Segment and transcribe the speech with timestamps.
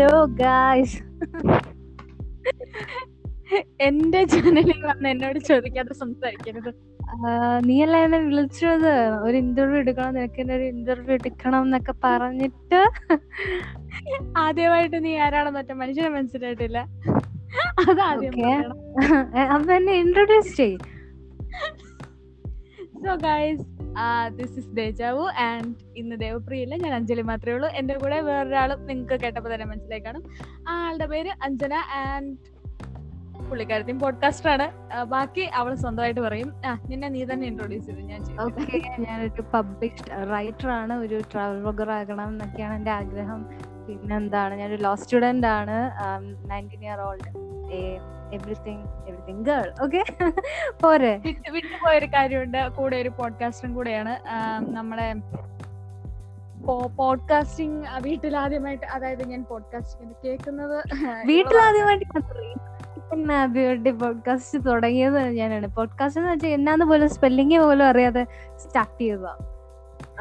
[0.00, 0.98] Hello guys
[3.80, 6.70] എന്റെ ചാനലിൽ വന്ന് എന്നോട് ചോദിക്കാതെ സംസാരിക്കരുത്.
[7.66, 8.94] നീയല്ല എന്നെ വിളിച്ചത്?
[9.24, 12.80] ഒരു ഇന്റർവ്യൂ എടുക്കണം നിനക്ക് എന്നെ ഒരു ഇന്റർവ്യൂ എടുക്കണം എന്നൊക്കെ പറഞ്ഞിട്ട്.
[14.44, 16.78] ആദ്യമായിട്ട് നീ ആരാണെന്ന് മറ്റേ മനുഷ്യനെ മനസ്സിലായിട്ടില്ല.
[17.90, 18.32] അതാദ്യം.
[19.54, 20.80] അപ്പൊ എന്നെ ഇൻട്രൊഡ്യൂസ് ചെയ്യും.
[23.04, 23.66] So guys
[24.36, 27.68] this is deja vu and ഇന്ന് ദേവപ്രിയല്ല ഞാൻ അഞ്ജലി മാത്രമേ ഉള്ളൂ.
[27.68, 30.24] എന്റെ കൂടെ വേറൊരാളും നിങ്ങൾക്ക് കേട്ടപ്പോൾ തന്നെ മനസ്സിലായി കാണും
[30.68, 32.60] ആ ആളുടെ പേര് അഞ്ജന ആൻഡ്
[33.48, 34.66] പുള്ളിക്കാരത്തെയും പോഡ്കാസ്റ്റർ ആണ്
[35.02, 36.52] ബാക്കി അവൾ സ്വന്തമായിട്ട് പറയും.
[36.66, 38.00] ആ നിന്നെ നീ തന്നെ ഇൻട്രോഡ്യൂസ് ചെയ്തു?
[38.00, 38.22] ഞാൻ
[39.00, 43.46] ഞാനൊരു പബ്ലിക് റൈറ്റർ ആണ് ഒരു ട്രാവൽ ബ്ലോഗർ ആകണം എന്നൊക്കെയാണ് എന്റെ ആഗ്രഹം.
[43.86, 44.54] പിന്നെന്താണ്?
[44.54, 45.78] ഞാനൊരു ലോ സ്റ്റുഡന്റ് ആണ്.
[46.50, 47.49] Nineteen year old
[48.32, 50.04] everything everything girl okay
[50.82, 51.16] പോരെ.
[51.16, 52.68] വിട്ട് വിട്ടുപോയൊരു കാര്യമുണ്ട്.
[52.68, 54.16] കൂടെ ഒരു പോഡ്കാസ്റ്ററും കൂടെയാണ്.
[54.70, 55.14] നമ്മളെ
[56.96, 60.84] പോഡ്കാസ്റ്റിംഗ് വീട്ടിൽ ആദ്യമായിട്ട് അതായത് ഞാൻ പോഡ്കാസ്റ്റിംഗ് കേൾക്കുന്നത്.
[61.26, 62.04] വീട്ടിലാദ്യമായിട്ട്
[63.32, 65.66] ആദ്യമായിട്ട് പോഡ്കാസ്റ്റ് തുടങ്ങിയത് ഞാനാണ്.
[65.66, 69.36] പോഡ്കാസ്റ്റ് എന്ന് വെച്ചാൽ എന്നാന്ന് പോലും സ്പെല്ലിംഗ് പോലും അറിയാതെ സ്റ്റാർട്ട് ചെയ്തതാ.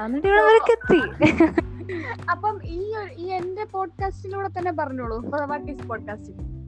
[0.05, 1.19] എന്നിട്ട് ഇവിടെ എത്തി
[2.31, 5.45] അപ്പം ഈ ഒരു- ഈ എന്റെ പോഡ്കാസ്റ്റിലൂടെ തന്നെ പറഞ്ഞോളൂ.
[5.45, 6.58] വാട്ട് ഈസ് പോഡ്കാസ്റ്റിംഗ്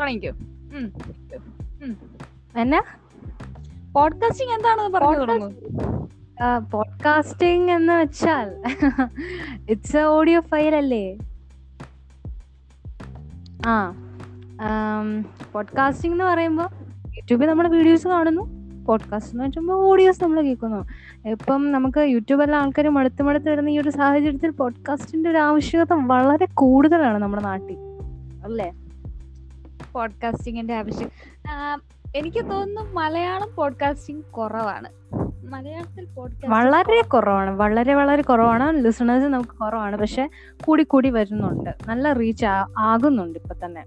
[0.00, 0.32] തുടങ്ങിക്കോ
[2.60, 2.80] എന്നാ?
[3.92, 5.48] പോഡ്കാസ്റ്റിംഗ് എന്താണെന്ന് പറഞ്ഞു
[6.72, 8.48] പോഡ്കാസ്റ്റിംഗ് എന്ന് വെച്ചാൽ
[9.70, 11.04] ഇറ്റ്സ് ഓഡിയോ ഫയൽ അല്ലേ?
[13.66, 13.74] ആ
[15.52, 16.68] പോഡ്കാസ്റ്റിംഗ് എന്ന് പറയുമ്പോൾ
[17.08, 18.42] യൂട്യൂബിൽ നമ്മൾ വീഡിയോസ് കാണുന്നു.
[18.84, 20.80] പോഡ്കാസ്റ്റ് എന്ന് വെച്ചുമ്പോൾ ഓഡിയോസ് നമ്മൾ കേൾക്കുന്നു.
[21.28, 27.18] ഇപ്പം നമുക്ക് യൂട്യൂബെല്ലാം ആൾക്കാർ മടുത്ത് മടുത്ത് വരുന്ന ഈ ഒരു സാഹചര്യത്തിൽ പോഡ്കാസ്റ്റിന്റെ ഒരു ആവശ്യകത വളരെ കൂടുതലാണ്
[27.18, 27.76] നമ്മുടെ നാട്ടിൽ.
[28.44, 28.68] അല്ലേ?
[29.92, 31.10] പോഡ്കാസ്റ്റിംഗിന്റെ ആവശ്യം.
[32.16, 34.88] എനിക്ക് തോന്നുന്നു മലയാളം പോഡ്കാസ്റ്റിംഗ് കുറവാണ്.
[35.46, 37.50] മലയാളത്തിൽ പോഡ്കാസ്റ്റ് വളരെ കുറവാണ്.
[37.50, 38.84] വളരെ വളരെ കുറവാണ്.
[38.84, 39.96] ലിസണേഴ്സ് നമുക്ക് കുറവാണ്.
[39.96, 40.30] പക്ഷെ
[40.66, 41.70] കൂടി കൂടി വരുന്നുണ്ട്.
[41.86, 42.46] നല്ല റീച്ച്
[42.78, 43.84] ആകുന്നുണ്ട് ഇപ്പൊ തന്നെ.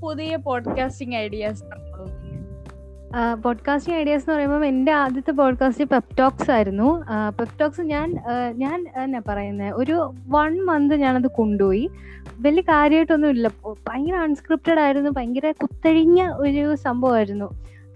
[0.00, 1.64] പുതിയ പോഡ്കാസ്റ്റിംഗ് ഐഡിയാസ്
[3.42, 7.04] പോഡ്കാസ്റ്റിംഗ് ഐഡിയാസ് എന്ന് പറയുമ്പോൾ എന്റെ ആദ്യത്തെ പോഡ്കാസ്റ്റ് പെപ്റ്റോക്സ് ആയിരുന്നു.
[7.38, 8.16] പെപ്റ്റോക്സ് ഞാൻ
[8.52, 11.90] ഞാൻ എന്നാ പറയുന്നത് ഒരു വൺ മന്ത് ഞാനത് കൊണ്ടുപോയി.
[12.40, 13.50] വലിയ കാര്യമായിട്ടൊന്നും ഇല്ല.
[13.88, 15.10] ഭയങ്കര അൺസ്ക്രിപ്റ്റഡ് ആയിരുന്നു.
[15.10, 17.48] ഭയങ്കര കുത്തഴിഞ്ഞ ഒരു സംഭവമായിരുന്നു.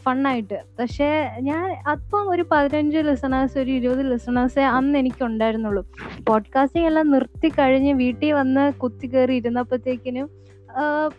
[0.02, 5.86] ഫണ്ണായിട്ട് പക്ഷേ ഞാൻ അപ്പം ഒരു പതിനഞ്ച് ലിസണേഴ്സ് ഒരു ഇരുപത് ലിസണേഴ്സേ അന്ന് എനിക്ക് ഉണ്ടായിരുന്നുള്ളൂ
[6.28, 10.30] പോഡ്കാസ്റ്റിംഗ് എല്ലാം നിർത്തി കഴിഞ്ഞ് വീട്ടിൽ വന്ന് കുത്തി കയറി ഇരുന്നപ്പോഴത്തേക്കിനും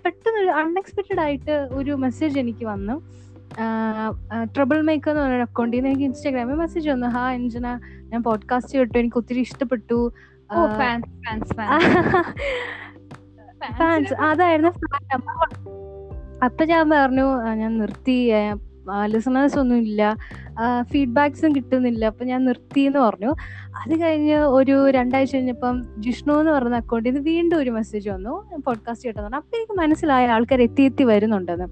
[0.06, 3.22] പെട്ടെന്ന് അൺഎക്സ്പെക്റ്റഡ് ആയിട്ട് ഒരു മെസ്സേജ് എനിക്ക് വന്നു.
[4.44, 7.07] ട്രബിൾ മേക്കർ എന്ന് പറഞ്ഞ അക്കൗണ്ടിൽ നിന്ന് എനിക്ക് ഇൻസ്റ്റാഗ്രാമിൽ മെസ്സേജ് വന്നു.
[7.07, 8.97] ഹാ അഞ്ജന ഞാൻ പോഡ്കാസ്റ്റ് കേട്ടു.
[8.97, 10.13] എനിക്ക് ഒത്തിരി ഇഷ്ടപ്പെട്ടു.
[13.78, 14.72] ഫാൻസ് അതായിരുന്നു
[16.45, 18.31] അപ്പൊ ഞാൻ പറഞ്ഞു ഞാൻ നിർത്തി.
[19.06, 20.16] ലിസണേഴ്സ് ഒന്നും ഇല്ല.
[20.81, 22.06] ഫീഡ്ബാക്സും കിട്ടുന്നില്ല.
[22.06, 23.35] അപ്പൊ ഞാൻ നിർത്തി എന്ന് പറഞ്ഞു.
[23.83, 28.57] അത് കഴിഞ്ഞ് ഒരു രണ്ടാഴ്ച കഴിഞ്ഞപ്പം ജിഷ്ണു എന്ന് പറഞ്ഞ അക്കൗണ്ടിൽ നിന്ന് വീണ്ടും ഒരു മെസ്സേജ് വന്നു.
[28.66, 29.38] പോഡ്കാസ്റ്റ് കേട്ടെന്ന് പറഞ്ഞു.
[29.38, 31.68] അപ്പൊ എനിക്ക് മനസ്സിലായ ആൾക്കാർ എത്തി എത്തി വരുന്നുണ്ടെന്ന്.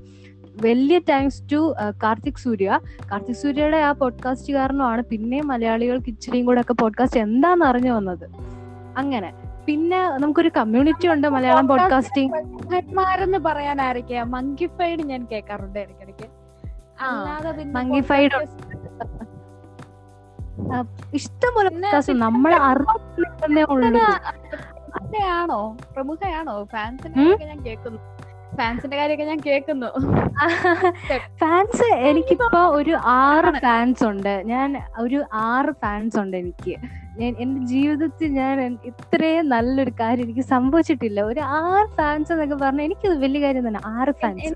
[0.62, 2.80] വലിയ താങ്ക്സ് ടു കാർത്തിക് സൂര്യ.
[3.12, 8.30] കാർത്തിക് സൂര്യയുടെ ആ പോഡ്കാസ്റ്റ് കാരണമാണ് പിന്നെ മലയാളികൾക്ക് ഇച്ചിരിയും കൂടെ ഒക്കെ പോഡ്കാസ്റ്റ് എന്താന്ന് അറിഞ്ഞു വന്നത്.
[8.98, 9.34] അങ്ങനെ.
[9.66, 12.38] പിന്നെ നമുക്കൊരു കമ്മ്യൂണിറ്റി ഉണ്ട് മലയാളം പോഡ്കാസ്റ്റിംഗ്
[13.22, 16.28] എന്ന് പറയാൻ ആരൊക്കെയാ മങ്കിഫൈഡ് ഞാൻ കേൾക്കാറുണ്ട് ഇടയ്ക്കിടയ്ക്ക്.
[17.76, 18.32] മങ്കിഫൈഡ്
[21.14, 21.70] ഇഷ്ടംപോലെ
[22.14, 23.64] നമ്മൾ അറിഞ്ഞേ
[25.94, 26.68] പ്രമുഖയാണോ?
[26.76, 28.19] കാര്യമൊക്കെ ഞാൻ കേൾക്കുന്നു.
[28.60, 29.90] ഫാൻസിന്റെ കാര്യമൊക്കെ ഞാൻ കേൾക്കുന്നു.
[31.42, 36.74] ഫാൻസ് എനിക്കിപ്പോ ഒരു ആറ് ഫാൻസ് ഉണ്ട് ഞാൻ ഒരു ആറ് ഫാൻസ് ഉണ്ട് എനിക്ക്.
[37.20, 41.22] ഞാൻ എന്റെ ജീവിതത്തിൽ ഞാൻ ഇത്രയും നല്ലൊരു കാര്യം എനിക്ക് സംഭവിച്ചിട്ടില്ല.
[41.22, 44.54] ഒരു ആറ് ഫാൻസ് എന്നൊക്കെ പറഞ്ഞാൽ എനിക്കത് വലിയ കാര്യം തന്നെ ആറ് ഫാൻസ്.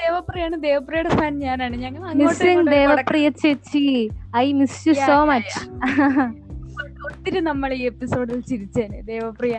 [0.00, 0.56] ദേവപ്രിയാണ്.
[0.62, 1.76] ദേവപ്രിയയുടെ ഫാൻ ഞാനാണ്.
[1.76, 3.84] ഞങ്ങൾ ദേവപ്രിയ ചേച്ചി.
[4.36, 5.58] I miss you so much.
[7.20, 8.98] ഒത്തിരി നമ്മൾ ഈ എപ്പിസോഡിൽ ചിരിച്ചേനെ.
[9.02, 9.54] ദേവപ്രിയ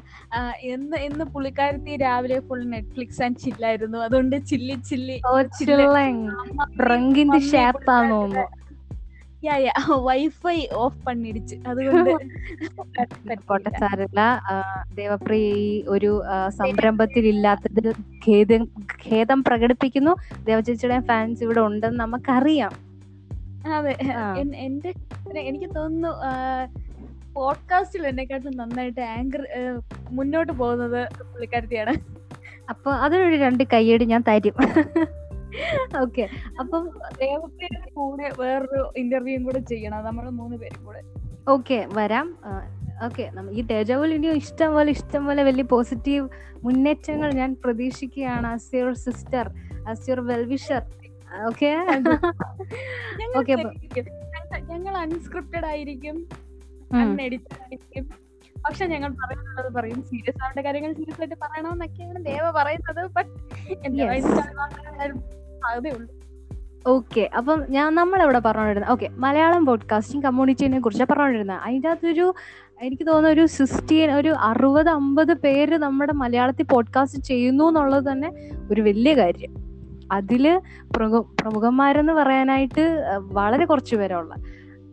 [0.69, 5.17] എന്ന് ഇന്ന് പുള്ളിക്കാരത്തി രാവിലെ ഫുൾ നെറ്റ്ഫ്ലിക്സ് ആൻഡ് ചില്ലായിരുന്നു അതുകൊണ്ട് ചില്ലി ചില്ലി
[7.89, 8.45] തോന്നുന്നു.
[9.43, 12.09] യാ യാ വൈഫൈ ഓഫ് പണിടിച്ച് അതുകൊണ്ട്
[14.93, 16.11] ദേവപ്രിയ ഈ ഒരു
[16.61, 17.87] സംരംഭത്തിൽ ഇല്ലാത്തതിൽ
[18.25, 18.63] ഖേദം
[19.05, 20.15] ഖേദം പ്രകടിപ്പിക്കുന്നു.
[20.43, 22.73] ദേവചേച്ചിയുടെ ഫാൻസ് ഇവിടെ ഉണ്ടെന്ന് നമുക്കറിയാം.
[23.71, 23.95] അതെ.
[24.65, 24.91] എന്റെ
[25.43, 26.11] എനിക്ക് തോന്നുന്നു
[27.33, 29.47] പോഡ്കാസ്റ്റിൽ എന്നെക്കാട്ടും നന്നായിട്ട് ആങ്കർ
[30.11, 31.93] മുന്നോട്ട് പോകുന്നത് പുള്ളിക്കാരത്തിയാണ്.
[32.69, 34.53] അപ്പൊ അതിനൊരു രണ്ട് കയ്യടി ഞാൻ തരും.
[36.01, 36.29] ഓക്കെ.
[36.59, 36.89] അപ്പം
[37.93, 40.05] കൂടെ വേറൊരു ഇന്റർവ്യൂയും കൂടെ ചെയ്യണം.
[40.05, 41.01] നമ്മൾ മൂന്ന് പേരും കൂടെ.
[41.49, 42.37] ഓക്കെ വരാം.
[43.05, 43.31] ഓക്കെ.
[43.51, 46.29] ഈ തേജാവുൽ ഇനിയും ഇഷ്ടം പോലെ ഇഷ്ടം പോലെ വലിയ പോസിറ്റീവ്
[46.63, 48.47] മുന്നേറ്റങ്ങൾ ഞാൻ പ്രതീക്ഷിക്കുകയാണ്.
[48.47, 49.51] As your sister
[49.89, 50.81] as your wellwisher
[51.47, 51.85] okay?
[53.37, 53.53] Okay
[54.69, 56.27] ഞങ്ങൾ അൺസ്ക്രിപ്റ്റഡ് ആയിരിക്കും.
[58.57, 63.29] പക്ഷെ ഞങ്ങൾ പറയുന്നത് പറയും സീരിയസ് ആവേണ്ട കാര്യങ്ങൾ സീരിയസ് ആയിട്ട് പറയണമെന്നൊക്കെയാണ് ദേവ പറയുന്നത് ബട്ട്
[65.63, 66.07] സാധ്യതയുള്ളൂ
[66.87, 72.33] ഓക്കെ അപ്പം ഞാൻ നമ്മളിവിടെ പറഞ്ഞുകൊണ്ടിരുന്നത് ഓക്കെ മലയാളം പോഡ്കാസ്റ്റിംഗ് കമ്മ്യൂണിറ്റിനെ കുറിച്ച് പറഞ്ഞുകൊണ്ടിരുന്നത് അതിന്റെ അകത്തൊരു
[72.81, 78.29] എനിക്ക് തോന്നുന്ന ഒരു സിക്സ്റ്റീൻ ഒരു അറുപത് അമ്പത് പേര് നമ്മുടെ മലയാളത്തിൽ പോഡ്കാസ്റ്റ് ചെയ്യുന്നു എന്നുള്ളത് തന്നെ
[78.71, 79.51] ഒരു വലിയ കാര്യം.
[80.11, 80.61] അതിൽ
[80.95, 82.83] പ്രമുഖ പ്രമുഖന്മാരെന്ന് പറയാനായിട്ട്
[83.17, 84.33] വളരെ കുറച്ച് പേരുള്ള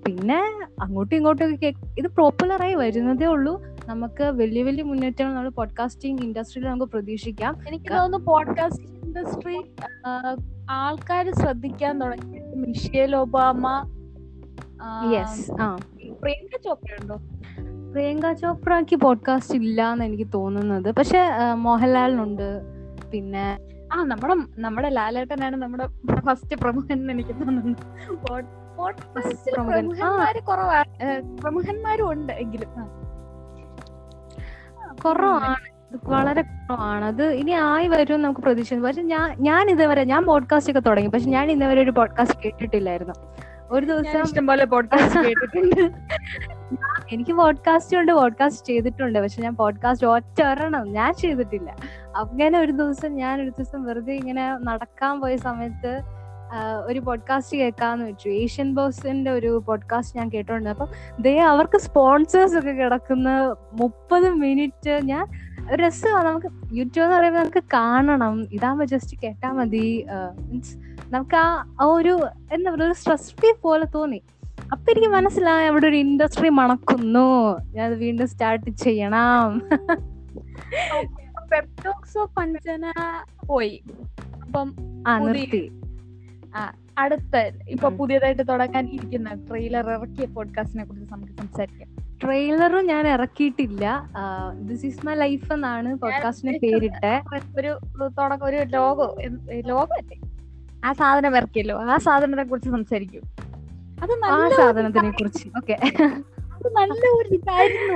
[0.08, 3.62] പിന്നെ അങ്ങോട്ടും ഇങ്ങോട്ടും ഒക്കെ ഇത് പോപ്പുലറായി വരുന്നതേ ഉള്ളൂ.
[3.86, 7.58] നമുക്ക് വലിയ വലിയ മുന്നേറ്റങ്ങൾ നമ്മൾ പോഡ്കാസ്റ്റിംഗ് ഇൻഡസ്ട്രിയിൽ നമുക്ക് പ്രതീക്ഷിക്കാം.
[7.68, 9.56] എനിക്ക് തോന്നുന്നു പോഡ്കാസ്റ്റ് ഇൻഡസ്ട്രി
[10.70, 12.40] ആൾക്കാർ ശ്രദ്ധിക്കാൻ തുടങ്ങി.
[12.54, 13.90] മിഷേൽ ഒബാമ
[15.14, 15.76] യെസ് ആ.
[16.22, 17.14] പ്രിയങ്ക ചോപ്ര ഉണ്ടോ?
[17.92, 20.94] പ്രിയങ്ക ചോപ്രക്ക് പോഡ്കാസ്റ്റ് ഇല്ല എന്ന് എനിക്ക് തോന്നുന്നത്.
[20.94, 22.62] പക്ഷെ മോഹൻലാലിനുണ്ട്.
[23.12, 23.58] പിന്നെ
[23.92, 25.86] ആ നമ്മുടെ നമ്മുടെ ലാലേട്ടനാണ് നമ്മുടെ
[26.20, 27.78] ഫസ്റ്റ് പ്രമുഖൻ എന്ന് എനിക്ക് തോന്നുന്നു.
[28.78, 31.22] പോഡ്കാസ്റ്റിൽ പ്രമുഖന്മാര് കുറവാണ്.
[31.40, 32.70] പ്രമുഖന്മാരും ഉണ്ട് എങ്കിലും.
[35.04, 35.78] കുറവാണ്.
[36.04, 37.04] വളരെ കുറവാണ്.
[37.04, 38.88] അത് ഇനി ആയി വരും നമുക്ക് പ്രതീക്ഷിക്കുന്നു.
[38.88, 41.08] പക്ഷെ ഞാൻ ഞാൻ ഇതുവരെ ഞാൻ പോഡ്കാസ്റ്റ് ഒക്കെ തുടങ്ങി.
[41.08, 43.14] പക്ഷെ ഞാൻ ഇന്നുവരെ ഒരു പോഡ്കാസ്റ്റ് കേട്ടിട്ടില്ലായിരുന്നു.
[43.70, 45.82] ഒരു ദിവസം ഇഷ്ടംപോലെ പോഡ്കാസ്റ്റ് കേട്ടിട്ടുണ്ട്.
[47.12, 49.18] എനിക്ക് പോഡ്കാസ്റ്റ് ഉണ്ട് പോഡ്കാസ്റ്റ് ചെയ്തിട്ടുണ്ട്.
[49.18, 51.76] പക്ഷെ ഞാൻ പോഡ്കാസ്റ്റ് ഒറ്റ ഒരെണ്ണം ഞാൻ ചെയ്തിട്ടില്ല.
[52.16, 55.92] അങ്ങനെ ഒരു ദിവസം ഞാൻ ഒരു ദിവസം വെറുതെ ഇങ്ങനെ നടക്കാൻ പോയ സമയത്ത്
[56.86, 58.28] ഒരു പോഡ്കാസ്റ്റ് കേൾക്കാന്ന് വെച്ചു.
[58.28, 60.88] ഏഷ്യൻ ബോസിന്റെ ഒരു പോഡ്കാസ്റ്റ് ഞാൻ കേട്ടോണ്ട് അപ്പം
[61.20, 65.26] ദേ അവർക്ക് സ്പോൺസേഴ്സ് ഒക്കെ കിടക്കുന്ന മുപ്പത് മിനിറ്റ് ഞാൻ
[65.74, 66.28] രസമാണ്.
[66.28, 68.46] നമുക്ക് യൂട്യൂബ് എന്ന് പറയുമ്പോൾ നമുക്ക് കാണണം.
[68.52, 70.06] ഇതാകുമ്പോൾ ജസ്റ്റ് കേട്ടാൽ മതി.
[70.40, 70.76] മീൻസ്
[71.10, 72.20] നമുക്ക് ആ ആ ഒരു
[72.52, 74.22] എന്താ പറയുക ഒരു സ്ട്രെസ് ഫ്രീ പോലെ തോന്നി.
[74.72, 77.58] അപ്പൊ എനിക്ക് മനസ്സിലായി അവിടെ ഒരു ഇൻഡസ്ട്രി മണക്കുന്നു.
[77.62, 79.58] ഞാൻ വീണ്ടും സ്റ്റാർട്ട് ചെയ്യണം.
[81.52, 82.92] പെപ്റ്റോക്സോ പഞ്ചന
[83.46, 83.82] പോയി.
[84.42, 84.74] അപ്പം
[85.08, 85.80] ആ നിർത്തി.
[86.98, 87.36] അടുത്ത
[87.68, 91.88] ഇപ്പൊ പുതിയതായിട്ട് തുടങ്ങാൻ ഇരിക്കുന്ന ട്രെയിലർ ഇറക്കിയ പോഡ്കാസ്റ്റിനെ കുറിച്ച് നമുക്ക് സംസാരിക്കാം.
[92.24, 93.84] ട്രെയിലറും ഞാൻ ഇറക്കിയിട്ടില്ല.
[94.60, 97.12] ദിസ് ഈസ് മൈ ലൈഫ് എന്നാണ് പോഡ്കാസ്റ്റിന് പേരിട്ട്.
[97.58, 97.70] ഒരു
[98.18, 99.16] തുടക്കം ഒരു ലോഗോ
[99.66, 100.18] ലോഗോ അല്ലേ
[100.84, 101.76] ആ സാധനം ഇറക്കിയല്ലോ.
[101.82, 103.22] ആ സാധനത്തെ കുറിച്ച് സംസാരിക്കും.
[104.02, 105.48] അത് ആ സാധനത്തിനെ കുറിച്ച്.
[105.56, 105.78] ഓക്കെ
[106.52, 107.94] അത് നല്ല ഒരു ഇതായിരുന്നു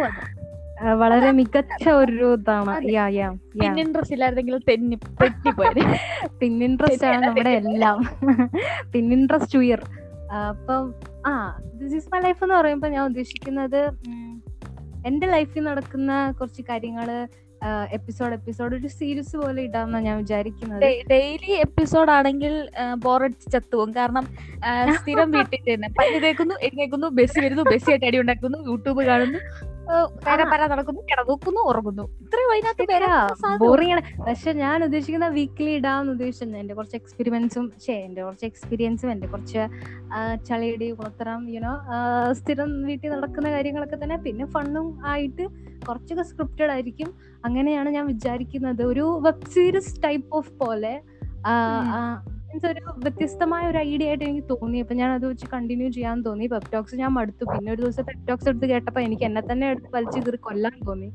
[0.84, 3.80] വളരെ മികച്ച ഒരു ഇതാണ്.
[3.80, 4.94] ഇൻട്രസ്റ്റ് തെന്നി
[6.40, 7.98] പിന്നിൻട്രസ്റ്റ് ആണ് നമ്മുടെ എല്ലാം.
[8.94, 9.82] പിന്നിൻട്രസ്റ്റ് ഉയർ.
[10.48, 10.94] അപ്പം
[11.26, 17.28] ആ ദിസ് ഈസ് മൈ ലൈഫ് എന്ന് പറയുമ്പോൾ ഞാൻ ഉദ്ദേശിക്കുന്നത് എന്റെ എന്റെ ലൈഫിൽ നടക്കുന്ന കുറച്ച് കാര്യങ്ങൾ
[17.92, 20.80] എപ്പിസോഡ് എപ്പിസോഡ് ഒരു സീരീസ് പോലെ ഇടാമെന്നാണ് ഞാൻ വിചാരിക്കുന്നത്.
[21.10, 24.22] ഡെയിലി എപ്പിസോഡ് ആണെങ്കിൽ ബോറടിച്ച് ചത്തുവും കാരണം
[24.94, 25.88] സ്ഥിരം വീട്ടിൽ തന്നെ.
[25.88, 31.00] പല്ല് തേക്കുന്നു എഴുന്നേക്കുന്നു ബസ് വരുന്നു ബസ് ആയിട്ട് അടി ഉണ്ടാക്കുന്നു യൂട്യൂബ് കാണുന്നു ആ, പര പര നടക്കുന്നു
[31.00, 32.02] കിടന്നു ഉറങ്ങുന്നു.
[32.20, 33.28] ഇത്രയും അതിനകത്ത് പേരാ.
[33.56, 34.02] ബോറിംഗ് ആണ്.
[34.28, 39.62] പക്ഷെ ഞാൻ ഉദ്ദേശിക്കുന്ന വീക്കിലി ഇടാന്ന് ഉദ്ദേശിച്ചത് എന്റെ കുറച്ച് എക്സ്പീരിയൻസും ശേ എന്റെ കുറച്ച് എക്സ്പീരിയൻസും എന്റെ കുറച്ച്
[40.48, 41.72] ചളിയുടെ ചളിയടി കുളത്തരം യുനോ
[42.32, 44.16] സ്ഥിരം വീട്ടിൽ നടക്കുന്ന കാര്യങ്ങളൊക്കെ തന്നെ.
[44.16, 45.46] പിന്നെ ഫണ്ണും ആയിട്ട്
[45.88, 47.14] കുറച്ചൊക്കെ സ്ക്രിപ്റ്റഡ് ആയിരിക്കും.
[47.44, 48.82] അങ്ങനെയാണ് ഞാൻ വിചാരിക്കുന്നത്.
[48.82, 50.94] ഒരു വെബ് സീരീസ് ടൈപ്പ് ഓഫ് പോലെ
[52.52, 54.78] means ഒരു വ്യത്യസ്തമായ ഒരു ഐഡിയ ആയിട്ട് എനിക്ക് തോന്നി.
[54.84, 56.46] അപ്പൊ ഞാൻ അത് വെച്ച് കണ്ടിന്യൂ ചെയ്യാൻ തോന്നി.
[56.46, 57.44] പെപ്റ്റോക്സ് ഞാൻ മടുത്തു.
[57.52, 61.08] പിന്നെ ഒരു ദിവസം പെപ്റ്റോക്സ് എടുത്ത് കേട്ടപ്പോ എനിക്ക് എന്നെ തന്നെ എടുത്ത് വലിച്ചു കീറി കൊല്ലാൻ തോന്നി.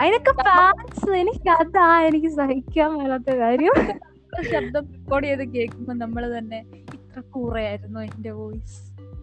[0.00, 3.76] അതിനൊക്കെ ഫാൻസ് എനിക്ക് അതാ എനിക്ക് സഹിക്കാൻ മേലാത്ത കാര്യം.
[4.52, 6.58] ശബ്ദം റെക്കോർഡ് ചെയ്ത് കേൾക്കുമ്പോ നമ്മൾ തന്നെ
[6.96, 8.78] ഇത്ര കൂറയായിരുന്നു എന്റെ വോയിസ്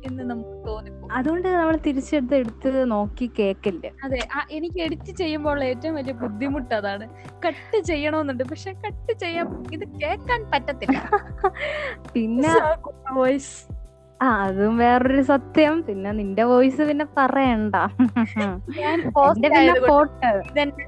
[0.08, 3.86] എന്ന് നമുക്ക് തോന്നിപ്പോ അതുകൊണ്ട് നമ്മൾ തിരിച്ചെടുത്ത് എടുത്ത് നോക്കി കേക്കില്ല.
[4.06, 4.20] അതെ
[4.58, 7.06] എനിക്ക് എഡിറ്റ് ചെയ്യുമ്പോൾ ഏറ്റവും വലിയ ബുദ്ധിമുട്ട് അതാണ്.
[7.46, 9.48] കട്ട് ചെയ്യണമെന്നുണ്ട് പക്ഷെ കട്ട് ചെയ്യാൻ
[9.78, 10.98] ഇത് കേൾക്കാൻ പറ്റത്തില്ല.
[12.16, 12.54] പിന്നെ
[13.18, 13.54] വോയിസ്
[14.20, 15.74] ആ അതും വേറൊരു സത്യം.
[15.88, 17.76] പിന്നെ നിന്റെ വോയിസ് പിന്നെ പറയണ്ട.
[18.82, 18.98] ഞാൻ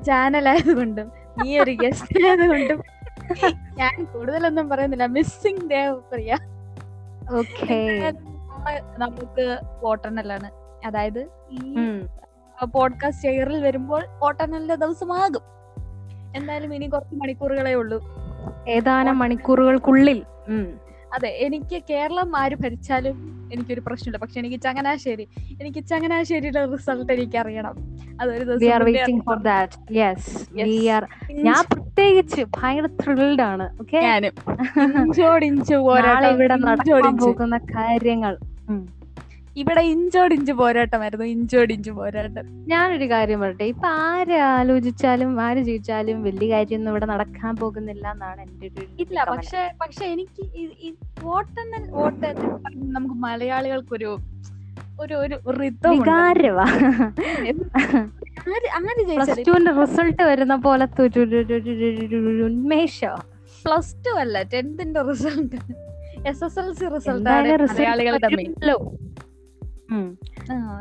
[0.09, 1.07] ചാനൽ ആയതുകൊണ്ടും
[1.39, 2.79] നീ ഒരു ഗസ്റ്റ് ആയതുകൊണ്ടും.
[3.79, 5.07] ഞാൻ കൂടുതലൊന്നും പറയുന്നില്ല.
[5.17, 6.33] മിസ്സിംഗ് ദേവപ്രിയ
[7.39, 7.79] ഓക്കെ
[8.99, 10.51] നമുക്ക് വോട്ടെണ്ണലാണ്
[10.87, 11.75] അതായത് ഈ
[12.65, 15.41] പോഡ്കാസ്റ്റ് എയറിൽ വരുമ്പോൾ വോട്ടെണ്ണലിന്റെ ദിവസമാകും.
[16.35, 17.99] എന്തായാലും ഇനി കുറച്ച് മണിക്കൂറുകളേ ഉള്ളൂ.
[18.67, 20.23] ഏതാനും മണിക്കൂറുകൾക്കുള്ളിൽ.
[21.13, 24.17] അതെ എനിക്ക് കേരളം ആര് ഭരിച്ചാലും എനിക്കൊരു പ്രശ്നമില്ല.
[24.17, 25.27] പക്ഷെ എനിക്ക് ചങ്ങനാശ്ശേരി
[25.61, 27.75] എനിക്ക് ചങ്ങനാശ്ശേരിയുടെ റിസൾട്ട് എനിക്ക് അറിയണം.
[28.21, 28.59] അതൊരു ദിവസം.
[31.31, 33.77] ഞാൻ പ്രത്യേകിച്ച് ഭയങ്കര ത്രില്ഡ് ആണ്.
[33.81, 34.31] ഓക്കെ ഞാനും.
[36.27, 37.25] ഇവിടെ ഇഞ്ചോടിഞ്ച്.
[37.25, 38.37] പോകുന്ന കാര്യങ്ങൾ.
[39.55, 46.91] ഇവിടെ ഇഞ്ചോടിഞ്ച് പോരാട്ടമായിരുന്നു ഇഞ്ചോടിഞ്ച് പോരാട്ടം ഞാനൊരു കാര്യം പറട്ടെ ഇപ്പൊ ആര് ആലോചിച്ചാലും ആര് ജീവിച്ചാലും വലിയ കാര്യമൊന്നും
[46.91, 50.43] ഇവിടെ നടക്കാൻ പോകുന്നില്ല എന്നാണ് എന്റെ ഒരു ഇല്ല പക്ഷെ പക്ഷെ എനിക്ക്
[51.23, 52.29] വോട്ടെണ്ണൽ വോട്ട്
[52.89, 54.11] നമുക്ക് മലയാളികൾക്കൊരു
[54.99, 55.65] ഒരു ഒരു
[59.09, 61.21] പ്ലസ് ടുവിന്റെ റിസൾട്ട് വരുന്ന പോലത്തെ ഒരു
[62.45, 63.17] ഉന്മേഷം
[63.65, 65.57] പ്ലസ് ടു അല്ല ടെൻത്തിന്റെ result
[66.29, 67.21] S S L C result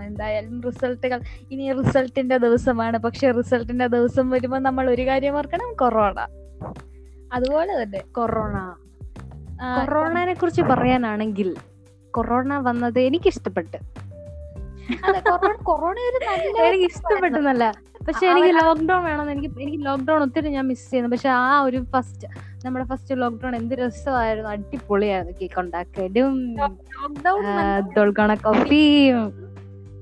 [0.06, 1.18] എന്തായാലും റിസൾട്ടുകൾ
[1.52, 2.96] ഇനി റിസൾട്ടിന്റെ ദിവസമാണ്.
[2.98, 6.18] പക്ഷെ റിസൾട്ടിന്റെ ദിവസം വരുമ്പോൾ നമ്മൾ ഒരു കാര്യം ഓർക്കണം കൊറോണ.
[7.32, 8.56] അതുപോലെ തന്നെ കൊറോണ.
[9.76, 11.48] കൊറോണനെ കുറിച്ച് പറയാനാണെങ്കിൽ
[12.14, 13.78] കൊറോണ വന്നത് എനിക്ക് ഇഷ്ടപ്പെട്ട്
[15.28, 16.18] കൊറോണ കൊറോണ ഒരു
[16.66, 17.64] എനിക്ക് ഇഷ്ടപ്പെട്ടെന്നല്ല
[18.06, 21.10] പക്ഷെ എനിക്ക് ലോക്ക്ഡൌൺ വേണമെന്ന് എനിക്ക് എനിക്ക് ലോക്ക്ഡൌൺ ഒത്തിരി ഞാൻ മിസ് ചെയ്യുന്നു.
[21.10, 22.28] പക്ഷെ ആ ഒരു ഫസ്റ്റ്
[22.66, 24.50] നമ്മുടെ ഫസ്റ്റ് ലോക്ക്ഡൌൺ എന്ത് രസമായിരുന്നു.
[24.50, 26.56] അടിപൊളിയായിരുന്നു കേക്ക് ഉണ്ടാക്കലും
[28.42, 29.46] കോഫിയും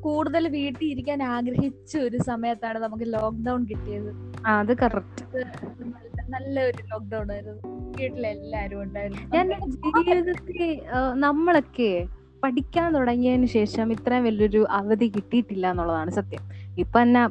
[0.00, 4.10] കൂടുതൽ വീട്ടിൽ ഇരിക്കാൻ ആഗ്രഹിച്ച ഒരു സമയത്താണ് നമുക്ക് ലോക്ക്ഡൌൺ കിട്ടിയത്.
[4.46, 7.92] അത് കറക്റ്റ് നല്ലൊരു നല്ല ഒരു ലോക്ക്ഡൌൺ ആയിരുന്നു.
[7.98, 9.36] വീട്ടിലെല്ലാരും ഉണ്ടായിരുന്നു.
[9.36, 10.80] ഞാൻ ജീവിതത്തിൽ
[11.14, 12.06] നമ്മളൊക്കെ
[12.42, 16.63] പഠിക്കാൻ തുടങ്ങിയതിന് ശേഷം ഇത്രയും വലിയൊരു അവധി കിട്ടിയിട്ടില്ല എന്നുള്ളതാണ് സത്യം.
[16.76, 17.22] ഇപ്പൊ എന്നാ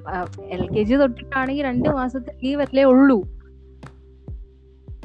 [0.50, 3.18] എൽ കെ ജി തൊട്ടിട്ടാണെങ്കിൽ രണ്ടു മാസത്തെ ലീവ് അല്ലേ ഉള്ളൂ.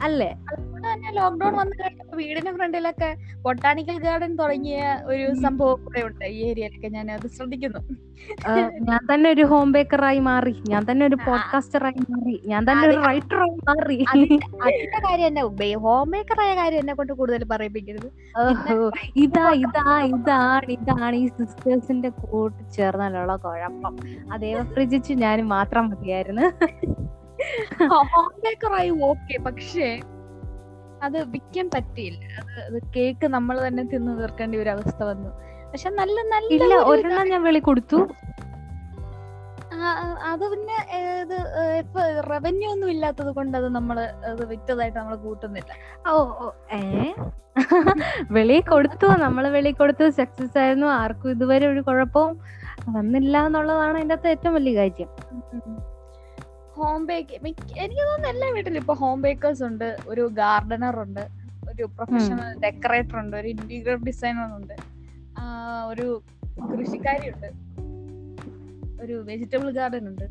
[0.02, 0.28] അല്ലേ?
[0.49, 3.09] അതുകൊണ്ട് തന്നെ ലോക്ക്ഡൌൺ വന്നു കഴിഞ്ഞപ്പോ വീടിന്റെ ഫ്രണ്ടിലൊക്കെ
[3.43, 7.81] ബൊട്ടാണിക്കൽ ഗാർഡൻ തുടങ്ങിയ ഒരു സംഭവം കൂടെ ഉണ്ട് ഈ ഏരിയയിലൊക്കെ ഞാൻ അത് ശ്രദ്ധിക്കുന്നു.
[8.81, 10.55] ഞാൻ തന്നെ ഒരു ഹോം ബേക്കറായി മാറി.
[10.69, 12.37] ഞാൻ തന്നെ ഒരു പോഡ്കാസ്റ്ററായി മാറി.
[12.47, 13.99] ഞാൻ തന്നെ ഒരു റൈറ്ററായി മാറി.
[14.05, 15.43] അതിന്റെ കാര്യം എന്നെ
[15.78, 18.09] ഹോം മേക്കർ ആയ കാര്യം എന്നെ കൊണ്ട് കൂടുതൽ പറയിപ്പിക്കരുത്.
[19.17, 23.95] ഇതാ ഇതാ ഇതാണ് ഇതാണ് ഈ സിസ്റ്റേഴ്സിന്റെ കൂട്ട് ചേർന്നാലുള്ള കുഴപ്പം.
[24.33, 26.47] അതേ ഫ്രിജിച്ച് ഞാൻ മാത്രം മതിയായിരുന്നു.
[27.92, 28.09] ഹോം
[29.11, 29.88] ഓക്കെ പക്ഷേ
[31.00, 32.23] അത് വിൽക്കാൻ പറ്റിയില്ല.
[32.62, 35.30] അത് കേക്ക് നമ്മൾ തന്നെ തിന്നു തീർക്കേണ്ട ഒരു അവസ്ഥ വന്നു.
[35.73, 37.99] പക്ഷെ നല്ല നല്ല ഒരെണ്ണം ഞാൻ വെളി കൊടുത്തു.
[40.30, 40.76] അത് പിന്നെ
[41.23, 41.35] ഇത്
[41.83, 43.97] ഇപ്പൊ റവന്യൂ ഒന്നും ഇല്ലാത്തത് കൊണ്ട് അത് നമ്മൾ
[44.30, 45.71] അത് വിറ്റതായിട്ട് നമ്മൾ കൂട്ടുന്നില്ല.
[46.09, 46.14] ഓ
[46.45, 46.80] ഓ, ഏ?
[48.37, 52.35] വെളി കൊടുത്തു നമ്മൾ വെളി കൊടുത്തു സക്സസ് ആയിരുന്നു ആർക്കും ഇതുവരെ ഒരു കുഴപ്പവും
[52.97, 55.09] വന്നില്ല എന്നുള്ളതാണ് അതിന്റെ അകത്ത് ഏറ്റവും വലിയ കാര്യം.
[56.78, 57.35] ഹോം ബേക്ക്
[57.76, 61.25] എനിക്ക് തോന്നുന്നു എല്ലാ വീട്ടിലും ഇപ്പൊ ഹോം ബേക്കേഴ്സ് ഉണ്ട് ഒരു ഗാർഡനർ ഉണ്ട്
[61.70, 64.75] ഒരു പ്രൊഫഷണൽ ഡെക്കറേറ്റർ ഉണ്ട് ഒരു ഇന്റീരിയർ ഡിസൈനർ ഉണ്ട്
[65.37, 65.42] ആ,
[65.87, 66.06] ഒരു
[66.70, 67.49] കൃഷിക്കാരി ഉണ്ട്
[69.02, 70.25] ഒരു വെജിറ്റബിൾ ഗാർഡൻ ഉണ്ട്.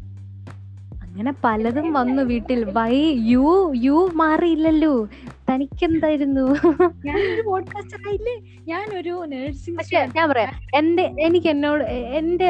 [1.17, 2.59] അങ്ങനെ പലതും വന്നു വീട്ടിൽ.
[2.73, 2.95] വൈ
[3.29, 3.45] യു
[3.75, 4.91] യു മാറിയില്ലല്ലോ.
[5.49, 6.43] തനിക്കെന്തായിരുന്നു?
[7.05, 8.35] ഞാനൊരു പോഡ്കാസ്റ്റർ ആയില്ലേ
[8.67, 10.51] ഞാനൊരു നഴ്സിംഗ് പക്ഷെ ഞാൻ പറയാം.
[10.75, 11.83] എന്റെ എനിക്ക് എന്നോട്
[12.19, 12.49] എന്റെ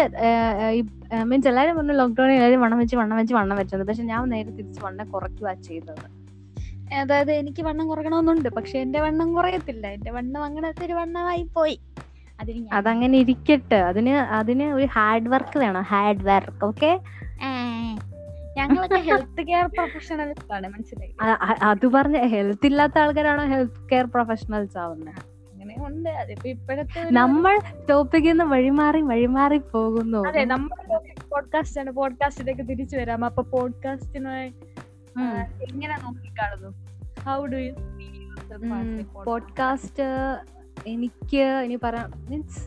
[1.24, 4.82] മീൻസ് എല്ലാരും പറഞ്ഞു ലോക്ക്ഡൌണിൽ എല്ലാവരും വണ്ണം വെച്ച് വണ്ണം വെച്ച് വണ്ണം വെച്ചത് പക്ഷെ ഞാൻ നേരെ തിരിച്ച്
[4.86, 6.06] വണ്ണം കുറയ്ക്കുക ചെയ്തത്.
[6.94, 8.50] അതായത് എനിക്ക് വണ്ണം കുറയ്ക്കണമെന്നുണ്ട്.
[8.50, 9.88] പക്ഷെ എന്റെ വണ്ണം കുറയത്തില്ല.
[9.88, 11.78] എന്റെ വണ്ണം അങ്ങനത്തെ ഒരു വണ്ണമായി പോയി.
[12.74, 13.80] അതങ്ങനെ ഇരിക്കട്ടെ.
[13.92, 15.86] അതിന് അതിന് ഒരു ഹാർഡ് വർക്ക് വേണം.
[15.94, 16.92] Hard work okay?
[18.58, 21.14] ഞങ്ങളൊക്കെ ഹെൽത്ത് കെയർ പ്രൊഫഷണൽസ് ആണ് മനസ്സിലായി?
[21.64, 25.24] അത് പറഞ്ഞ ഹെൽത്ത് ഇല്ലാത്ത ആൾക്കാരാണോ ഹെൽത്ത് കെയർ പ്രൊഫഷണൽസ് ആവുന്നത്
[25.88, 27.60] ഉണ്ട് അതിപ്പോ ഇപ്പോഴത്തെ നമ്മൾ
[27.90, 30.28] ടോപ്പിക്കിൽ നിന്ന് വഴിമാറി വഴിമാറി പോകുന്നു.
[30.28, 31.00] അതെ നമ്മൾ
[31.32, 31.92] പോഡ്കാസ്റ്റ് ആണ്.
[31.92, 33.26] പോഡ്കാസ്റ്റിലേക്ക് തിരിച്ചു വരാം.
[33.26, 34.38] അപ്പൊ പോഡ്കാസ്റ്റിനെ.
[35.70, 36.72] എങ്ങനെ നോക്കിക്കാണുന്നു?
[37.26, 37.74] ഹൗ ഡു യു
[39.26, 40.08] പോഡ്കാസ്റ്റ്
[40.88, 42.62] എനിക്ക് ഇനി പറയാം മീൻസ്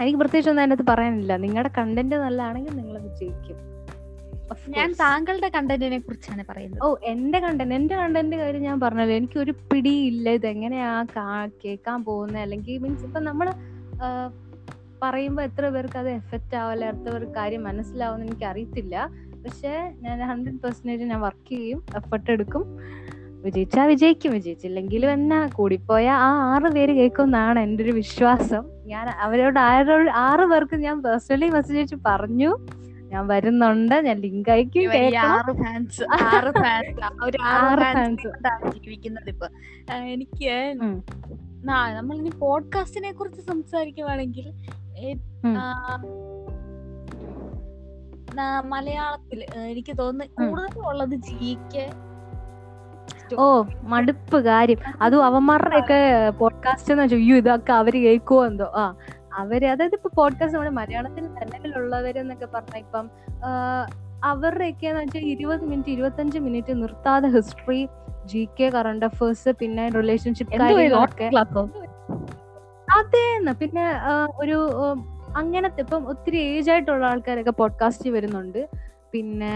[0.00, 1.36] എനിക്ക് പ്രത്യേകിച്ച് ഒന്നും അതിനകത്ത് പറയാനില്ല.
[1.36, 3.56] നിങ്ങളുടെ കണ്ടന്റ് നല്ലതാണെങ്കിൽ നിങ്ങൾ വിജയിക്കും
[4.68, 6.82] ഞാൻ താങ്കളുടെ കണ്ടന്റിനെ കുറിച്ചാണ് പറയുന്നത്.
[6.82, 9.16] ഓ എന്റെ കണ്ടന്റ് എന്റെ കണ്ടന്റ് കാര്യം ഞാൻ പറഞ്ഞല്ലോ.
[9.16, 10.30] എനിക്ക് ഒരു പിടിയില്ല.
[10.30, 13.52] ഇത് എങ്ങനെയാ കാ- കേൾക്കാൻ പോകുന്നത് അല്ലെങ്കിൽ മീൻസ് ഇപ്പൊ നമ്മൾ
[15.02, 19.10] പറയുമ്പോ എത്ര പേർക്ക് അത് എഫക്റ്റ് ആവില്ല എത്ര പേർക്ക് കാര്യം മനസ്സിലാവുമെന്ന് എനിക്ക് അറിയത്തില്ല
[19.44, 22.78] പക്ഷെ ഞാൻ ഹൺഡ്രഡ് പെർസെന്റേജ് ഞാൻ വർക്ക് ചെയ്യും എഫർട്ട് എടുക്കും.
[23.42, 24.32] വിജയിച്ചാ വിജയിക്കും.
[24.32, 28.64] വിജയിച്ചില്ലെങ്കിലും എന്നാ കൂടിപ്പോയ ആ ആറ് പേര് കേൾക്കുമെന്നാണ് എന്റെ ഒരു വിശ്വാസം.
[28.84, 32.56] ഞാൻ അവരോട് ആരോ ആറ് പേർക്ക് ഞാൻ പേഴ്സണലി മെസ്സേജ് അയച്ച് പറഞ്ഞു.
[33.08, 33.94] ഞാൻ വരുന്നുണ്ട്.
[33.94, 39.46] ഞാൻ ലിങ്ക് അയക്കും ആറ് ഫാൻസ് ആറ് ഫാൻസ് ഒരു ആറ് ഫാൻസ് ജീവിക്കുന്നത് ഇപ്പൊ.
[39.92, 40.74] എനിക്ക്.
[41.96, 44.52] നമ്മൾ ഇനി പോഡ്കാസ്റ്റിനെ കുറിച്ച് സംസാരിക്കുവാണെങ്കിൽ
[48.64, 50.48] മലയാളത്തിൽ എനിക്ക് തോന്നുന്നു.
[50.48, 51.56] കൂടുതലും ഉള്ളത് ജി
[53.38, 54.78] ഓ മടുപ്പ് കാര്യം.
[55.02, 58.64] അതും അവന്മാരുടെ ഒക്കെ പോഡ്കാസ്റ്റ് എന്ന് വെച്ചാൽ അയ്യോ ഇതൊക്കെ അവർ കേൾക്കുമോ എന്തോ.
[58.64, 58.94] ആ.
[59.38, 63.06] അവർ അതായത് ഇപ്പൊ പോഡ്കാസ്റ്റ് നമ്മുടെ മലയാളത്തിൽ തന്നെ ഉള്ളവരെന്നൊക്കെ പറഞ്ഞ ഇപ്പം
[64.24, 67.88] അവരുടെയൊക്കെ എന്ന് വെച്ചാൽ ഇരുപത് മിനിറ്റ് ഇരുപത്തഞ്ച് മിനിറ്റ് നിർത്താതെ history
[68.24, 71.28] G K current affairs പിന്നെ റിലേഷൻഷിപ്പ് കാര്യങ്ങളൊക്കെ.
[72.88, 73.52] അതേന്ന്.
[73.52, 73.84] പിന്നെ
[74.38, 74.58] ഒരു
[75.36, 78.68] അങ്ങനത്തെ ഇപ്പം ഒത്തിരി ഏജ് ആയിട്ടുള്ള ആൾക്കാരൊക്കെ പോഡ്കാസ്റ്റ് വരുന്നുണ്ട്.
[79.12, 79.54] പിന്നെ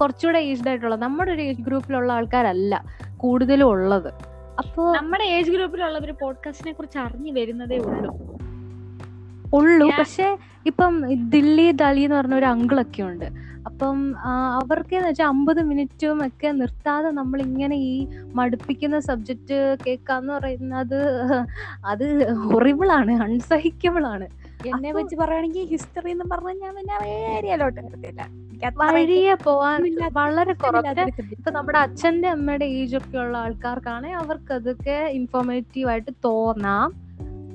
[0.00, 2.74] കുറച്ചുകൂടെ ഏജ്ഡ് ആയിട്ടുള്ള നമ്മുടെ ഒരു ഏജ് ഗ്രൂപ്പിലുള്ള ആൾക്കാരല്ല
[3.16, 4.10] കൂടുതലും ഉള്ളത്.
[4.60, 8.10] അപ്പോ നമ്മുടെ ഏജ് ഗ്രൂപ്പിലുള്ളവർ പോഡ്കാസ്റ്റിനെ കുറിച്ച് അറിഞ്ഞു വരുന്നതേ ഉള്ളൂ.
[9.54, 9.90] ഉള്ളൂ.
[9.98, 10.94] പക്ഷെ ഇപ്പം
[11.28, 13.24] ദില്ലി ദലി എന്ന് പറഞ്ഞ ഒരു അങ്കിളൊക്കെ ഉണ്ട്
[13.66, 14.16] അപ്പം
[14.54, 17.94] അവർക്ക് എന്ന് വെച്ചാൽ അമ്പത് മിനിറ്റും ഒക്കെ നിർത്താതെ നമ്മൾ ഇങ്ങനെ ഈ
[18.34, 20.98] മടുപ്പിക്കുന്ന സബ്ജക്റ്റ് കേൾക്കാന്ന് പറയുന്നത്
[21.86, 24.28] അത് ഹൊറിബിൾ ആണ് അൺസഹിക്കബിൾ ആണ്.
[24.66, 26.94] എന്നെ വെച്ച് പറയുകയാണെങ്കിൽ ഹിസ്റ്ററി എന്ന് പറഞ്ഞാൽ ഞാൻ പിന്നെ
[27.36, 27.96] ഏരിയയിലോട്ട് അത്ര
[28.68, 35.90] വഴിയെ പോവാൻ വളരെ കുറച്ച് ഇപ്പൊ നമ്മുടെ അച്ഛന്റെ അമ്മയുടെ ഏജ് ഒക്കെ ഉള്ള ആൾക്കാർക്കാണെങ്കിൽ അവർക്ക് അതൊക്കെ ഇൻഫോർമേറ്റീവ്
[35.90, 37.10] ആയിട്ട് തോന്നാം.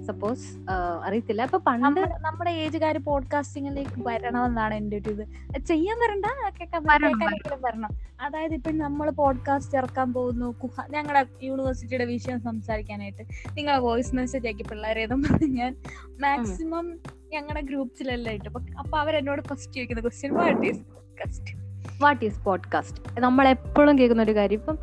[0.05, 0.57] സപ്പോസ്
[1.03, 1.41] അറിയത്തില്ല.
[1.41, 5.57] അപ്പൊ പണ്ട് നമ്മുടെ ഏജുകാർ പോഡ്കാസ്റ്റിങ്ങിലേക്ക് വരണമെന്നാണ് എന്റെ ഒരു ഇത്.
[5.65, 7.89] ചെയ്യാൻ വരണ്ട വരണം, കേൾക്കാനെങ്കിലും വരണം.
[8.21, 10.55] അതായത് ഇപ്പൊ നമ്മൾ പോഡ്കാസ്റ്റ് ഇറക്കാൻ പോകുന്നു
[10.89, 13.23] ഞങ്ങളുടെ യൂണിവേഴ്സിറ്റിയുടെ വിഷയം സംസാരിക്കാനായിട്ട്.
[13.57, 15.07] നിങ്ങളെ വോയിസ് മെസ്സേജ് ആക്കി പിള്ളേരെ
[15.43, 15.75] ഞാൻ
[16.21, 16.99] മാക്സിമം
[17.35, 18.49] ഞങ്ങളുടെ ഗ്രൂപ്പ്സിലെല്ലാം ഇട്ടു
[18.79, 21.53] അപ്പൊ അവരെന്നോട് ഫസ്റ്റ് ചോദിക്കുന്ന question what is podcast
[22.01, 24.59] what is podcast നമ്മൾ എപ്പോഴും കേൾക്കുന്ന ഒരു കാര്യം.
[24.61, 24.77] ഇപ്പം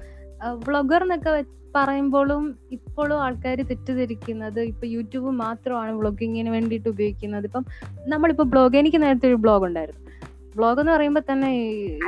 [0.67, 1.33] വ്ളോഗർ എന്നൊക്കെ
[1.75, 7.45] പറയുമ്പോഴും ഇപ്പോഴും ആൾക്കാർ തെറ്റിദ്ധരിക്കുന്നത് ഇപ്പൊ യൂട്യൂബ് മാത്രമാണ് വ്ളോഗിങ്ങിന് വേണ്ടിയിട്ട് ഉപയോഗിക്കുന്നത്.
[7.45, 7.65] ഇപ്പം
[8.07, 10.01] നമ്മളിപ്പോ ബ്ലോഗ് എനിക്ക് നേരത്തെ ഒരു ബ്ലോഗ് ഉണ്ടായിരുന്നു.
[10.57, 11.51] ബ്ലോഗ് എന്ന് പറയുമ്പോ തന്നെ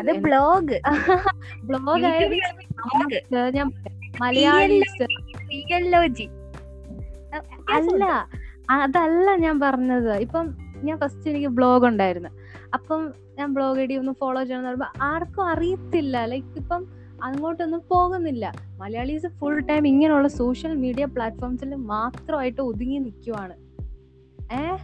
[0.00, 0.78] അത് ബ്ലോഗ്
[1.68, 2.10] ബ്ലോഗ്
[3.56, 3.68] ഞാൻ
[5.50, 6.26] റിയലോജി
[7.76, 8.04] അല്ല
[8.68, 10.14] അതല്ല ഞാൻ പറഞ്ഞത്.
[10.16, 12.28] ഇപ്പം ഞാൻ ഫസ്റ്റ് എനിക്ക് ബ്ലോഗ് ഉണ്ടായിരുന്നു.
[12.74, 16.26] അപ്പം ഞാൻ ബ്ലോഗ് ഐഡി ഒന്ന് ഫോളോ ചെയ്യണം പറയുമ്പോൾ ആർക്കും അറിയത്തില്ല.
[16.26, 16.82] ലൈക്ക് ഇപ്പം
[17.22, 18.52] അങ്ങോട്ടൊന്നും പോകുന്നില്ല.
[18.78, 23.54] മലയാളീസ് ഫുൾ ടൈം ഇങ്ങനെയുള്ള സോഷ്യൽ മീഡിയ പ്ലാറ്റ്ഫോംസിൽ മാത്രമായിട്ട് ഒതുങ്ങി നിൽക്കുവാണ്
[24.52, 24.76] ഏ?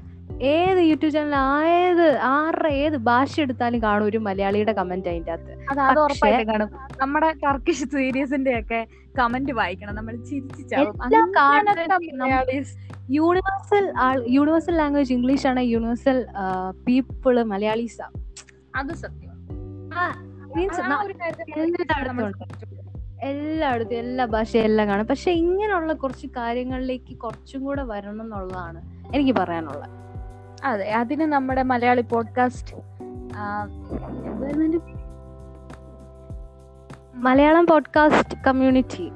[0.43, 6.47] ഏത് യൂട്യൂബ് ചാനൽ ആയത് ആരുടെ ഏത് ഭാഷ എടുത്താലും കാണും ഒരു മലയാളിയുടെ കമന്റ് അതിന്റെ അകത്ത്.
[6.49, 6.69] കാണും.
[7.01, 8.87] നമ്മുടെ ടർക്കിഷ് സീരീസിന്റെ ഒക്കെ
[9.19, 9.95] കമന്റ് വായിക്കണം.
[9.95, 10.15] നമ്മൾ
[13.11, 13.93] യൂണിവേഴ്സൽ
[14.29, 16.27] യൂണിവേഴ്സൽ ലാംഗ്വേജ് ഇംഗ്ലീഷ് ആണ് യൂണിവേഴ്സൽ
[16.89, 18.03] പീപ്പിൾ മലയാളീസ്
[18.77, 19.47] അത് സത്യം.
[20.57, 22.33] മീൻസ് എല്ലായിടത്തും.
[23.23, 25.07] എല്ലായിടത്തും എല്ലാ ഭാഷയും എല്ലാം കാണും.
[25.07, 28.81] പക്ഷെ ഇങ്ങനെയുള്ള കുറച്ച് കാര്യങ്ങളിലേക്ക് കുറച്ചും കൂടെ വരണം എന്നുള്ളതാണ്
[29.17, 30.10] എനിക്ക് പറയാനുള്ളത്.
[30.65, 32.77] അതെ അതിന് നമ്മുടെ Malayali podcast
[37.15, 39.13] Malayalam podcast community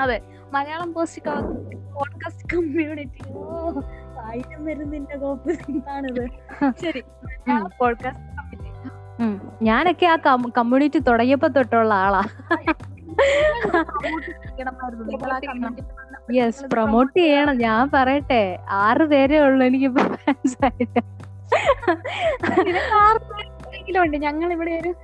[0.00, 1.22] അതെ മലയാളം പോസ്റ്റ്
[1.94, 3.80] പോഡ്കാസ്റ്റ് കമ്മ്യൂണിറ്റി ഓ
[4.20, 6.26] ആയിരം വരുന്നതിന്റെ കോപ്പ് എന്താണിത്
[6.82, 7.00] ശരി
[7.78, 10.16] പോഡ്കാസ്റ്റ് കമ്മ്യൂണിറ്റി ഞാനൊക്കെ ആ
[10.58, 12.22] കമ്മ്യൂണിറ്റി തുടങ്ങിയപ്പോ തൊട്ടുള്ള ആളാ.
[16.32, 17.58] യെസ് പ്രൊമോട്ട് ചെയ്യണം.
[17.58, 21.00] ഞാൻ പറയട്ടെ ആറ് പേരേ ഉള്ളൂ എനിക്ക് ഫാൻസ് ആയിട്ട്.
[23.98, 24.16] ഉണ്ട്.
[24.16, 24.94] ഞങ്ങൾ ഇവിടെ ഒരു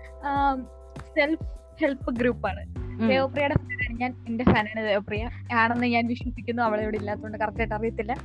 [1.17, 1.45] സെൽഫ്
[1.81, 2.63] ഹെൽപ്പ് ഗ്രൂപ്പാണ്.
[3.09, 5.29] ദേവപ്രിയയുടെ ഫാനാണ് ഞാൻ എന്റെ ഫാനാണ് ദേവപ്രിയ.
[5.55, 6.63] ആണെന്ന് ഞാൻ വിശ്വസിക്കുന്നു.
[6.63, 8.17] അവളെ ഇവിടെ ഇല്ലാത്തതുകൊണ്ട് കറക്റ്റ് ആയിട്ട് അറിയത്തില്ല.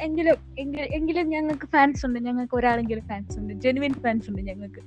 [0.00, 0.36] എങ്കിലും
[0.92, 2.18] എങ്കിലും ഞങ്ങൾക്ക് ഫാൻസ് ഉണ്ട്.
[2.18, 3.54] ഞങ്ങൾക്ക് ഒരാളെങ്കിലും ഫാൻസ് ഉണ്ട്.
[3.54, 4.82] ജെനുവിൻ ഫാൻസ് ഉണ്ട് ഞങ്ങൾക്ക്.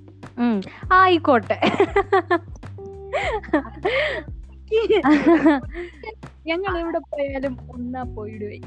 [0.93, 1.62] ആയിക്കോട്ടെ.
[6.47, 8.60] ഞങ്ങൾ എവിടെ പോയാലും ഒന്നാ പോയിടുവേ.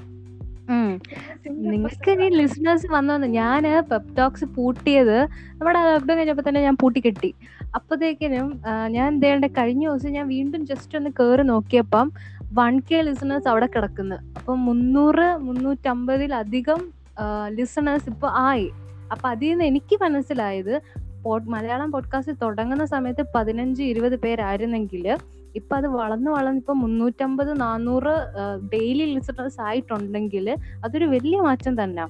[1.48, 5.18] നിങ്ങൾക്ക് ഇനി ലിസണേഴ്സ് വന്നു ഞാൻ പെപ്റ്റോക്സ് പൂട്ടിയത്
[5.52, 7.34] നമ്മുടെ ലോക്ക്ഡൌൺ കഴിഞ്ഞപ്പോ തന്നെ ഞാൻ പൂട്ടി കെട്ടി.
[7.74, 12.12] അപ്പത്തേക്കിനും ആ, ഞാൻ എന്തേണ്ട കഴിഞ്ഞ ദിവസം ഞാൻ വീണ്ടും ജസ്റ്റ് ഒന്ന് കേറി നോക്കിയപ്പം
[12.52, 14.16] വൺ കെ ലിസണേഴ്സ് അവിടെ കിടക്കുന്നു.
[14.38, 16.80] അപ്പൊ മുന്നൂറ് മുന്നൂറ്റമ്പതിലധികം
[17.48, 18.68] ലിസണേഴ്സ് ഇപ്പൊ ആയി.
[19.12, 20.74] അപ്പൊ അതിൽ നിന്ന് എനിക്ക് മനസ്സിലായത്
[21.46, 25.04] മലയാളം പോഡ്കാസ്റ്റ് തുടങ്ങുന്ന സമയത്ത് പതിനഞ്ച് ഇരുപത് പേരായിരുന്നെങ്കിൽ
[25.56, 28.14] ഇപ്പൊ അത് വളർന്ന് വളർന്ന് ഇപ്പൊ മുന്നൂറ്റമ്പത് നാനൂറ്
[28.72, 30.50] ഡെയിലി ലിസണേഴ്സ് ആയിട്ടുണ്ടെങ്കിൽ
[30.84, 32.02] അതൊരു വലിയ മാറ്റം തന്നെ.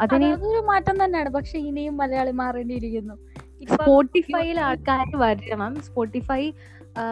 [0.00, 1.30] അതിന് അതൊരു മാറ്റം തന്നെയാണ്.
[1.30, 3.14] പക്ഷെ ഇനിയും മലയാളി മാറേണ്ടിയിരിക്കുന്നു.
[3.74, 5.82] സ്പോട്ടിഫൈയിൽ ആൾക്കാർ വരണം.
[5.82, 6.50] സ്പോട്ടിഫൈ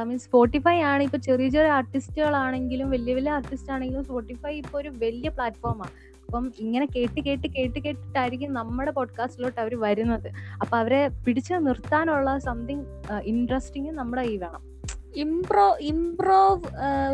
[0.04, 5.28] മീൻസ് സ്പോട്ടിഫൈ ആണ് ഇപ്പൊ ചെറിയ ചെറിയ ആർട്ടിസ്റ്റുകളാണെങ്കിലും വലിയ വലിയ ആർട്ടിസ്റ്റ് ആണെങ്കിലും സ്പോട്ടിഫൈ ഇപ്പൊ ഒരു വലിയ
[5.28, 5.90] പ്ലാറ്റ്ഫോമാണ്
[6.26, 10.28] അപ്പം ഇങ്ങനെ കേട്ട് കേട്ട് കേട്ട് കേട്ടിട്ടായിരിക്കും നമ്മുടെ പോഡ്കാസ്റ്റിലോട്ട് അവർ വരുന്നത്.
[10.62, 12.84] അപ്പൊ അവരെ പിടിച്ചു നിർത്താനുള്ള സംതിങ്
[13.22, 14.73] ഇൻട്രസ്റ്റിങ് നമ്മുടെ കയ്യിൽ വേണം.
[15.16, 16.62] ഇംപ്രോ ഇംപ്രോവ്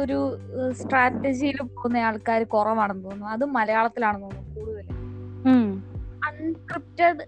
[0.03, 0.39] ഒരു
[0.73, 3.27] സ്ട്രാറ്റജിയിൽ പോകുന്ന ആൾക്കാർ കുറവാണെന്ന് തോന്നുന്നു.
[3.27, 4.87] അത് മലയാളത്തിലാണെന്ന് തോന്നുന്നു കൂടുതൽ
[6.29, 7.27] അൺസ്ക്രിപ്റ്റഡ്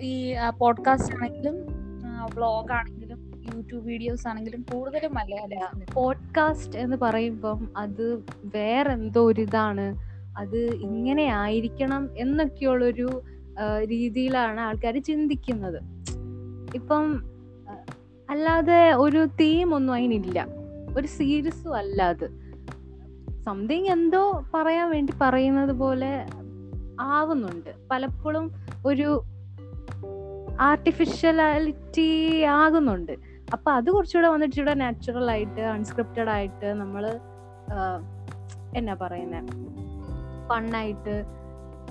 [0.00, 1.54] ഈ പോഡ്കാസ്റ്റ് ആണെങ്കിലും
[2.34, 10.08] വ്ളോഗ് ആണെങ്കിലും യൂട്യൂബ് വീഡിയോസ് ആണെങ്കിലും കൂടുതലും മലയാളം പോഡ്കാസ്റ്റ് എന്ന് പറയുമ്പം അത് വേറെന്തോ ഒരു ഇതാണ്.
[10.38, 13.22] അത് ഇങ്ങനെ ആയിരിക്കണം എന്നൊക്കെയുള്ളൊരു
[13.84, 15.82] രീതിയിലാണ് ആൾക്കാർ ചിന്തിക്കുന്നത്.
[16.74, 17.30] ഇപ്പം
[18.30, 20.46] അല്ലാതെ ഒരു തീം ഒന്നും അതിനില്ല.
[20.98, 22.48] ഒരു സീരീസും അല്ല അത്.
[23.46, 26.26] സംതിങ് എന്തോ പറയാൻ വേണ്ടി പറയുന്നത് പോലെ
[27.00, 27.70] ആവുന്നുണ്ട്.
[27.90, 28.52] പലപ്പോഴും
[28.86, 29.22] ഒരു
[30.60, 33.12] ആർട്ടിഫിഷ്യലാലിറ്റി ആകുന്നുണ്ട്.
[33.52, 37.20] അപ്പൊ അത് കുറച്ചുകൂടെ വന്നിട്ട് ഇവിടെ നാച്ചുറൽ ആയിട്ട് അൺസ്ക്രിപ്റ്റഡ് ആയിട്ട് നമ്മൾ
[38.76, 39.48] എന്നാ പറയുന്നത്
[40.48, 41.37] ഫണ്ണായിട്ട്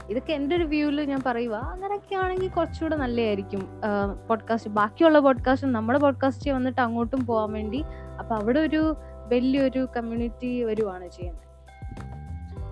[0.10, 3.82] ഇതൊക്കെ എന്റെ ഒരു വ്യൂവിൽ ഞാൻ പറയുക അങ്ങനെയൊക്കെ ആണെങ്കിൽ കുറച്ചുകൂടെ നല്ലതായിരിക്കും.
[4.28, 7.86] പോഡ്കാസ്റ്റ് ബാക്കിയുള്ള പോഡ്കാസ്റ്റും നമ്മുടെ പോഡ്കാസ്റ്റ് വന്നിട്ട് അങ്ങോട്ടും പോകാൻ വേണ്ടി.
[8.20, 8.96] അപ്പൊ അവിടെ ഒരു
[9.28, 11.48] വലിയൊരു കമ്മ്യൂണിറ്റി വരുവാണ് ചെയ്യുന്നത്.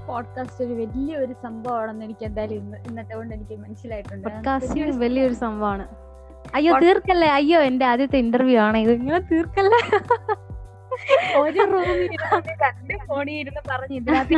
[0.08, 4.28] പോഡ്കാസ്റ്റ് ഒരു വലിയൊരു സംഭവമാണെന്ന് എനിക്ക് എന്തായാലും ഇന്ന് ഇന്നത്തെ കൊണ്ട് എനിക്ക് മനസ്സിലായിട്ടുണ്ട്.
[4.28, 5.88] പോഡ്കാസ്റ്റിംഗ് വലിയൊരു സംഭവമാണ്.
[6.56, 7.28] അയ്യോ തീർക്കല്ലേ?
[7.28, 8.78] അയ്യോ എന്റെ ആദ്യത്തെ ഇന്റർവ്യൂ ആണ്.
[8.78, 10.00] ഇത് ഇങ്ങനെ തീർക്കല്ലേ?
[11.40, 12.12] ഒരു റൂമിൽ
[12.64, 14.34] രണ്ട് ഫോണിൽ ഇരുന്ന് പറഞ്ഞു ഇതിനകത്ത്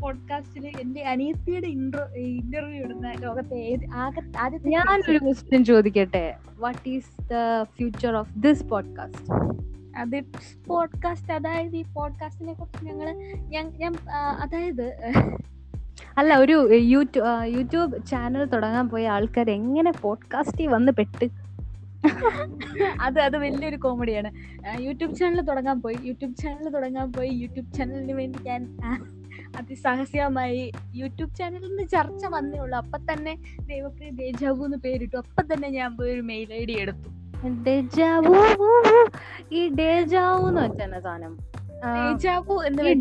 [0.00, 6.34] പോഡ്കാസ്റ്റിൽ എന്റെ അനീസിയുടെ ഇന്റർ ഇന്റർവ്യൂ ഇടുന്ന ലോകത്തെ ആദ്യത്തെ ഞാനൊരു ക്വസ്റ്റ്യൻ ചോദിക്കട്ടെ?
[6.58, 9.32] What is the future of this podcast
[9.98, 10.22] അത്
[10.66, 13.12] പോഡ്കാസ്റ്റ് അതായത് ഈ പോഡ്കാസ്റ്റിനെ കുറിച്ച് ഞങ്ങൾ
[13.48, 13.94] ഞാൻ ഞാൻ
[14.40, 14.94] അതായത്
[16.18, 21.43] അല്ല ഒരു യൂട്യൂബ് യൂട്യൂബ് ചാനൽ തുടങ്ങാൻ പോയ ആൾക്കാർ എങ്ങനെ പോഡ്കാസ്റ്റിൽ വന്ന് പെട്ട്
[23.00, 24.30] അത് അത് വലിയൊരു കോമഡിയാണ്.
[24.78, 25.96] യൂട്യൂബ് ചാനൽ തുടങ്ങാൻ പോയി.
[26.02, 27.28] യൂട്യൂബ് ചാനൽ തുടങ്ങാൻ പോയി.
[27.28, 28.78] യൂട്യൂബ് ചാനലിന് വേണ്ടി ഞാൻ
[29.56, 32.78] അതിസാഹസികമായി യൂട്യൂബ് ചാനലിൽ നിന്ന് ചർച്ച വന്നേ ഉള്ളൂ.
[32.78, 35.16] അപ്പൊ തന്നെ ദൈവപ്രിയ ദേജാവു എന്ന് പേരിട്ടു.
[35.16, 37.08] അപ്പൊ തന്നെ ഞാൻ പോയി ഒരു മെയിൽ ഐ ഡി എടുത്തു.
[39.52, 41.38] ഈ ഡേജാവു എന്ന് വെച്ചാൽ സാധനം?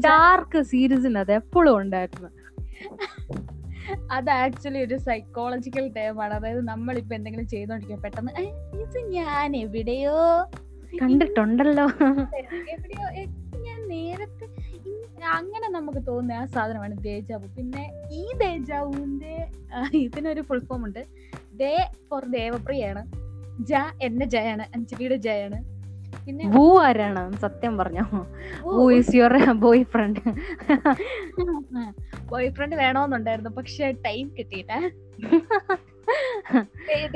[0.05, 2.29] ഡാർക്ക് സീരീസിന് അത് എപ്പോഴും ഉണ്ടായിരുന്നു.
[4.11, 8.45] അത് ആക്ച്വലി ഒരു സൈക്കോളജിക്കൽ ടേം ആണ് അതായത് നമ്മളിപ്പോ എന്തെങ്കിലും ചെയ്തോണ്ടിരിക്കും പെട്ടെന്ന് "ഏ,
[8.93, 10.11] ഇത് ഞാൻ എവിടെയോ.
[11.01, 11.85] കണ്ടിട്ടുണ്ടല്ലോ.
[12.73, 13.25] എവിടെയോ
[13.59, 14.45] ഞാൻ നേരത്തെ.
[15.25, 17.47] അങ്ങനെ നമുക്ക് തോന്നുന്ന ആ സാധനമാണ് ദേജാവു.
[17.57, 19.47] പിന്നെ ഈ ദേജാവുവിന്റെ
[19.93, 21.05] ഇതിനൊരു ഫുൾ ഫോം ഉണ്ട്.
[21.53, 23.05] ദേ ഫോർ ദേവപ്രിയാണ്.
[23.59, 24.61] ജ എന്റെ ജയാണ്.
[24.75, 25.73] അഞ്ജലിയുടെ ജയാണ്.
[26.25, 27.33] പിന്നെ വൂ ആരാണ്?
[27.33, 28.27] സത്യം പറഞ്ഞോ.
[28.61, 29.51] Who is your
[29.83, 30.19] boyfriend
[32.49, 34.79] boyfriend വേണമെന്നുണ്ടായിരുന്നു പക്ഷെ ടൈം കിട്ടിയില്ല.
[34.79, 35.92] ദേ-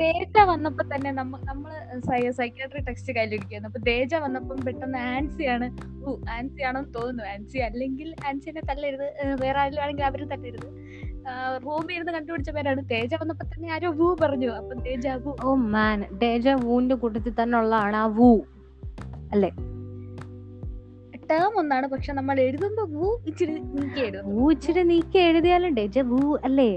[0.00, 1.72] ദേജ വന്നപ്പോ തന്നെ നമ്മ നമ്മൾ
[2.38, 5.66] സൈക്കാട്രി ടെക്സ്റ്റ് കയ്യിലിരിക്കുന്നു അപ്പൊ ദേജ വന്നപ്പം പെട്ടെന്ന് ആൻസിയാണ്
[6.04, 7.24] ഓ ആൻസി ആണെന്ന് തോന്നുന്നു.
[7.32, 9.06] ആൻസി അല്ലെങ്കിൽ ആൻസിനെ തല്ലരുത്.
[9.42, 10.68] വേറെ ആരും ആണെങ്കിൽ അവർ തല്ലരുത്.
[11.64, 14.50] റൂമിൽ ഇരുന്ന് കണ്ടുപിടിച്ച പേരാണ് തേജ വന്നപ്പോ തന്നെ ആരോ വൂ പറഞ്ഞു.
[14.50, 15.32] അപ്പൊ Teja woo.
[15.44, 16.04] Oh man.
[16.22, 18.30] Teja വൂന്റെ കൂട്ടത്തിൽ തന്നെ ഉള്ളതാണ് ആ വൂ.
[19.32, 19.50] അല്ലേ?
[21.30, 21.86] ടേം ഒന്നാണ്.
[21.86, 26.70] പക്ഷെ നമ്മൾ എഴുതുമ്പോ വൂ ഇച്ചിരി നീക്കി എഴുതും വൂ ഇച്ചിരി നീക്കി എഴുതിയാലും ഡേജ വൂ അല്ലേ?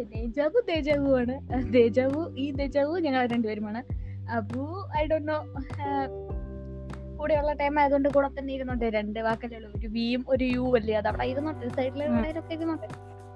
[0.00, 1.34] അതെ ദേജാവു ദേജാവു ആണ്.
[1.76, 3.80] ദേജാവു ഈ ദേജാവു ഞങ്ങൾ രണ്ടുപേരുമാണ്.
[4.36, 4.62] അപ്പോ
[5.00, 5.38] ഐ ഡോ നോ
[7.18, 8.88] കൂടെയുള്ള ടൈം ആയതുകൊണ്ട് കൂടെ തന്നെ ഇരുന്നോട്ടെ.
[8.98, 9.70] രണ്ട് വാക്കല്ലേ ഉള്ളൂ.
[9.78, 10.94] ഒരു വിയും ഒരു യു അല്ലേ?
[11.00, 11.68] അത് അവിടെ ഇരുന്നോട്ടെ.
[11.78, 12.06] സൈഡിലെ
[12.42, 12.88] ഒക്കെ ഇരുന്നോട്ടെ.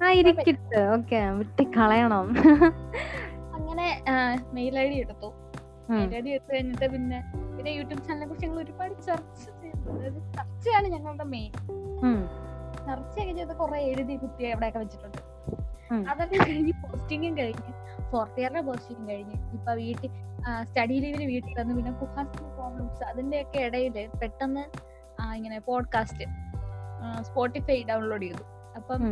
[0.02, 0.80] ആ ഇരിക്കട്ടെ.
[0.94, 2.28] ഓക്കെ വിട്ടി കളയണം
[3.56, 3.88] അങ്ങനെ
[4.56, 5.28] മെയിൽ ഐ ഡി എടുത്തു.
[5.90, 7.18] മെയിൽ ഐ ഡി എടുത്തു കഴിഞ്ഞിട്ട് പിന്നെ
[7.56, 10.20] പിന്നെ യൂട്യൂബ് ചാനലിനെ കുറിച്ച് ഞങ്ങൾ ഒരുപാട് ചർച്ച ചെയ്തു.
[10.38, 11.52] ചർച്ചയാണ് ഞങ്ങളുടെ മെയിൻ.
[12.86, 15.20] ചർച്ചയൊക്കെ ചെയ്ത് കുറെ എഴുതി കുത്തി എവിടെയൊക്കെ വെച്ചിട്ടുണ്ട്.
[15.92, 17.72] അതൊക്കെ കഴിഞ്ഞ് പോസ്റ്റിങ്ങും കഴിഞ്ഞ്
[18.12, 19.52] ഫോർത്ത് ഇയറിലെ പോസ്റ്റിങ്ങും കഴിഞ്ഞ്.
[19.52, 20.10] ഇപ്പൊ വീട്ടിൽ
[20.62, 24.64] സ്റ്റഡി ലീവിന് വീട്ടിൽ വന്ന് പിന്നെ കുഹാസിന്റെ പ്രോബ്ലംസ് അതിന്റെയൊക്കെ ഇടയിൽ പെട്ടെന്ന്
[25.34, 26.24] ഇങ്ങനെ പോഡ്കാസ്റ്റ്
[27.22, 28.44] സ്പോട്ടിഫൈ ഡൗൺലോഡ് ചെയ്തു.
[28.76, 29.06] അപ്പം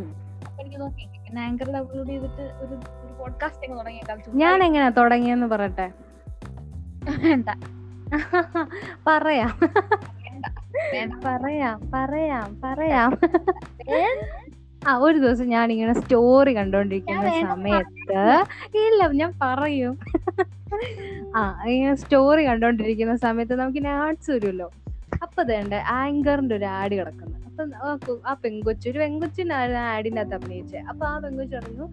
[0.61, 1.09] എനിക്ക് നോക്കി
[1.39, 4.39] ആങ്കർ ഡൗൺലോഡ് ചെയ്തിട്ട് ഒരു ഒരു പോഡ്കാസ്റ്റ് അങ്ങ് തുടങ്ങിയേക്കാം.
[4.39, 5.93] ഞാൻ എങ്ങനെ തുടങ്ങിയെന്ന് പറയട്ടെ?
[7.05, 7.49] വേണ്ട.
[9.07, 9.61] പറയാം.
[11.25, 13.19] പറയാം പറയാം പറയാം.
[13.89, 14.42] വേണ്ട.
[14.91, 18.23] ആ ഒരു ദിവസം ഞാൻ ഇങ്ങനെ സ്റ്റോറി കണ്ടോണ്ടിരിക്കുന്ന സമയത്ത്
[18.83, 19.95] ഇല്ല ഞാൻ പറയും.
[21.37, 21.41] ആ
[21.73, 24.69] ഇങ്ങനെ സ്റ്റോറി കണ്ടോണ്ടിരിക്കുന്ന സമയത്ത് നമുക്ക് ഇനി ആർട്സ് വരുമല്ലോ
[25.25, 27.37] അപ്പൊ വേണ്ട ആങ്കറിന്റെ ഒരു ആഡ് കിടക്കുന്നു.
[27.49, 27.91] അപ്പൊ ആ
[28.31, 31.87] ആ പെങ്കൊച്ചു ഒരു പെങ്കൊച്ചിനായിരുന്നു ആഡിന്റെ അകത്ത് അഭിനയിച്ചത് അപ്പൊ ആ പെങ്കൊച്ചു പറഞ്ഞു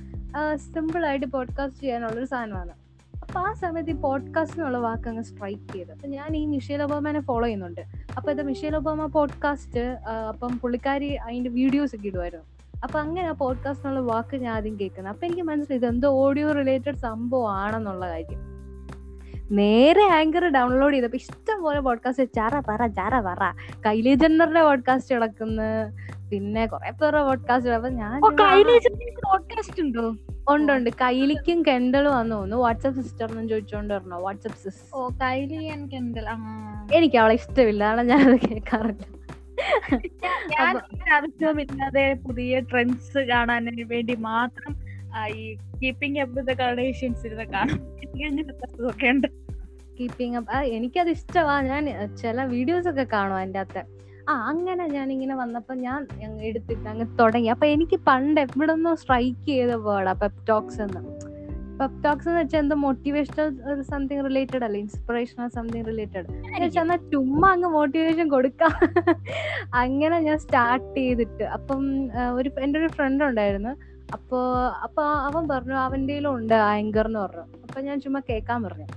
[0.73, 2.73] സിമ്പിൾ ആയിട്ട് പോഡ്കാസ്റ്റ് ചെയ്യാനുള്ള ഒരു സാധനമാണ്.
[3.23, 5.91] അപ്പൊ ആ സമയത്ത് ഈ പോഡ്കാസ്റ്റ് എന്നുള്ള വാക്ക് അങ്ങ് സ്ട്രൈക്ക് ചെയ്തു.
[5.95, 7.83] അപ്പൊ ഞാൻ ഈ മിഷേൽ ഒബാമനെ ഫോളോ ചെയ്യുന്നുണ്ട്.
[8.17, 9.83] അപ്പൊ ഇത് മിഷേൽ ഒബാമ പോഡ്കാസ്റ്റ്
[10.31, 12.47] അപ്പം പുള്ളിക്കാരി അതിന്റെ വീഡിയോസ് ഒക്കെ ഇടുമായിരുന്നു
[12.83, 15.13] അപ്പൊ അങ്ങനെ ആ പോഡ്കാസ്റ്റ് എന്നുള്ള വാക്ക് ഞാൻ ആദ്യം കേൾക്കുന്നത്.
[15.13, 18.49] അപ്പൊ എനിക്ക് മനസ്സിലായി ഇത് എന്തോ ഓഡിയോ റിലേറ്റഡ് സംഭവം ആണെന്നുള്ള കാര്യം.
[19.51, 23.53] നേരെ ആങ്കർ ഡൗൺലോഡ് ചെയ്തപ്പോ ഇഷ്ടം പോലെ പോഡ്കാസ്റ്റ് ചാറ പറ ചാറ പറ.
[23.85, 25.63] കൈലി ജന്നറിന്റെ പോഡ്കാസ്റ്റ് കിടക്കുന്നു
[26.29, 30.15] പിന്നെ കുറെ പേരുടെ പോഡ്കാസ്റ്റ് അപ്പൊ ഞാൻ പോഡ്കാസ്റ്റ് ഉണ്ടോ?
[30.49, 30.89] ഉണ്ട് ഉണ്ട്.
[30.89, 32.57] കൈലിക്കും കെൻഡലും വന്നു തോന്നുന്നു.
[32.57, 34.21] വാട്സപ്പ് സിസ്റ്റർ എന്നും ചോദിച്ചോണ്ട് വരണോ?
[34.21, 34.99] വാട്സപ്പ് സിസ്റ്റർ
[36.93, 37.83] എനിക്ക് അവളെ ഇഷ്ടമില്ല.
[37.83, 39.18] അതാണ് ഞാനത് കേൾക്കാറില്ല
[40.49, 40.77] ഞാൻ
[41.13, 44.89] ആവശ്യമില്ലാതെ പുതിയ ട്രെൻഡ്സ് കാണാൻ വേണ്ടി മാത്രം
[45.35, 47.79] ഈ കീപ്പിംഗ് അപ്പ് വിത്ത് കണ്ടീഷൻസ് ഇരുന്ന് കാണും.
[49.09, 49.27] ഉണ്ട്.
[49.99, 53.99] കീപ്പിംഗ് അപ്പ് എനിക്കത് ഇഷ്ടമാണ് ഞാൻ ചില വീഡിയോസ് ഒക്കെ കാണും അതിന്റെ അകത്ത്.
[54.29, 56.07] ആ അങ്ങനെ ഞാൻ ഇങ്ങനെ വന്നപ്പോൾ ഞാൻ
[56.41, 57.47] എടുത്തിട്ട് അങ്ങ് തുടങ്ങി.
[57.47, 61.18] അപ്പൊ എനിക്ക് പണ്ട് എവിടെ നിന്നോ സ്ട്രൈക്ക് ചെയ്ത വേർഡാ പെപ്റ്റോക്സ് എന്ന്.
[61.81, 64.79] പെപ്റ്റോക്സ് എന്ന് വെച്ചാൽ എന്തോ മോട്ടിവേഷണൽ സംതിങ് റിലേറ്റഡ് അല്ലേ?
[64.79, 66.25] ഇൻസ്പിറേഷണൽ സംതിങ് റിലേറ്റഡ്
[66.79, 68.69] എന്നാ ചുമ്മാ അങ്ങ് മോട്ടിവേഷൻ കൊടുക്കാം.
[69.73, 71.43] അങ്ങനെ ഞാൻ സ്റ്റാർട്ട് ചെയ്തിട്ട്.
[71.43, 73.69] അപ്പം ഒരു എന്റെ ഒരു ഫ്രണ്ട് ഉണ്ടായിരുന്നു.
[74.13, 74.39] അപ്പോ
[74.83, 77.41] അപ്പൊ അവൻ പറഞ്ഞു അവന്റെ ഉണ്ട് ആങ്കർ എന്ന് പറഞ്ഞു.
[77.41, 78.87] അപ്പൊ ഞാൻ ചുമ്മാ കേൾക്കാൻ പറഞ്ഞു.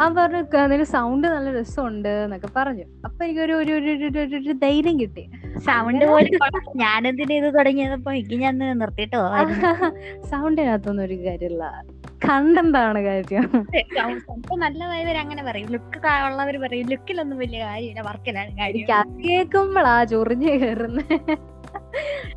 [0.00, 2.84] അവൻ പറഞ്ഞു അതിന് സൗണ്ട് നല്ല രസമുണ്ട് എന്നൊക്കെ പറഞ്ഞു.
[3.04, 5.30] അപ്പൊ എനിക്കൊരു ഒരു ഒരു- ധൈര്യം കിട്ടി.
[5.58, 6.04] സൗണ്ട്
[6.76, 7.54] ഞാനെന്തിനാ ഇത്
[8.10, 9.18] എനിക്ക് ഞാൻ നിർത്തിട്ടോ
[10.30, 11.82] സൗണ്ടിനകത്തൊന്നും ഒരു കാര്യമില്ല.
[12.28, 13.66] കണ്ടെന്താണ് കാര്യം?
[13.74, 15.68] നല്ല നല്ലതായവർ അങ്ങനെ പറയും.
[15.68, 18.00] ലുക്ക് ഉള്ളവർ പറയും ലുക്കിലൊന്നും വലിയ കാര്യമില്ല.
[18.00, 18.86] വർക്കിലാണ് കാര്യം.
[19.24, 21.53] കേൾക്കുമ്പോഴാ ചൊറിഞ്ഞ് കയറുന്നത്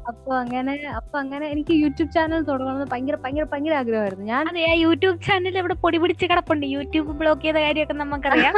[0.10, 4.26] അപ്പൊ അങ്ങനെ അപ്പൊ അങ്ങനെ എനിക്ക് യൂട്യൂബ് ചാനൽ തുടങ്ങണമെന്ന് ഭയങ്കര ഭയങ്കര ഭയങ്കര ആഗ്രഹമായിരുന്നു.
[4.32, 6.66] ഞാൻ അതെ ആ യൂട്യൂബ് ചാനൽ ഇവിടെ പൊടി പിടിച്ച് കിടപ്പുണ്ട്.
[6.76, 8.56] യൂട്യൂബ് ബ്ലോക്ക് ചെയ്ത കാര്യമൊക്കെ നമുക്കറിയാം.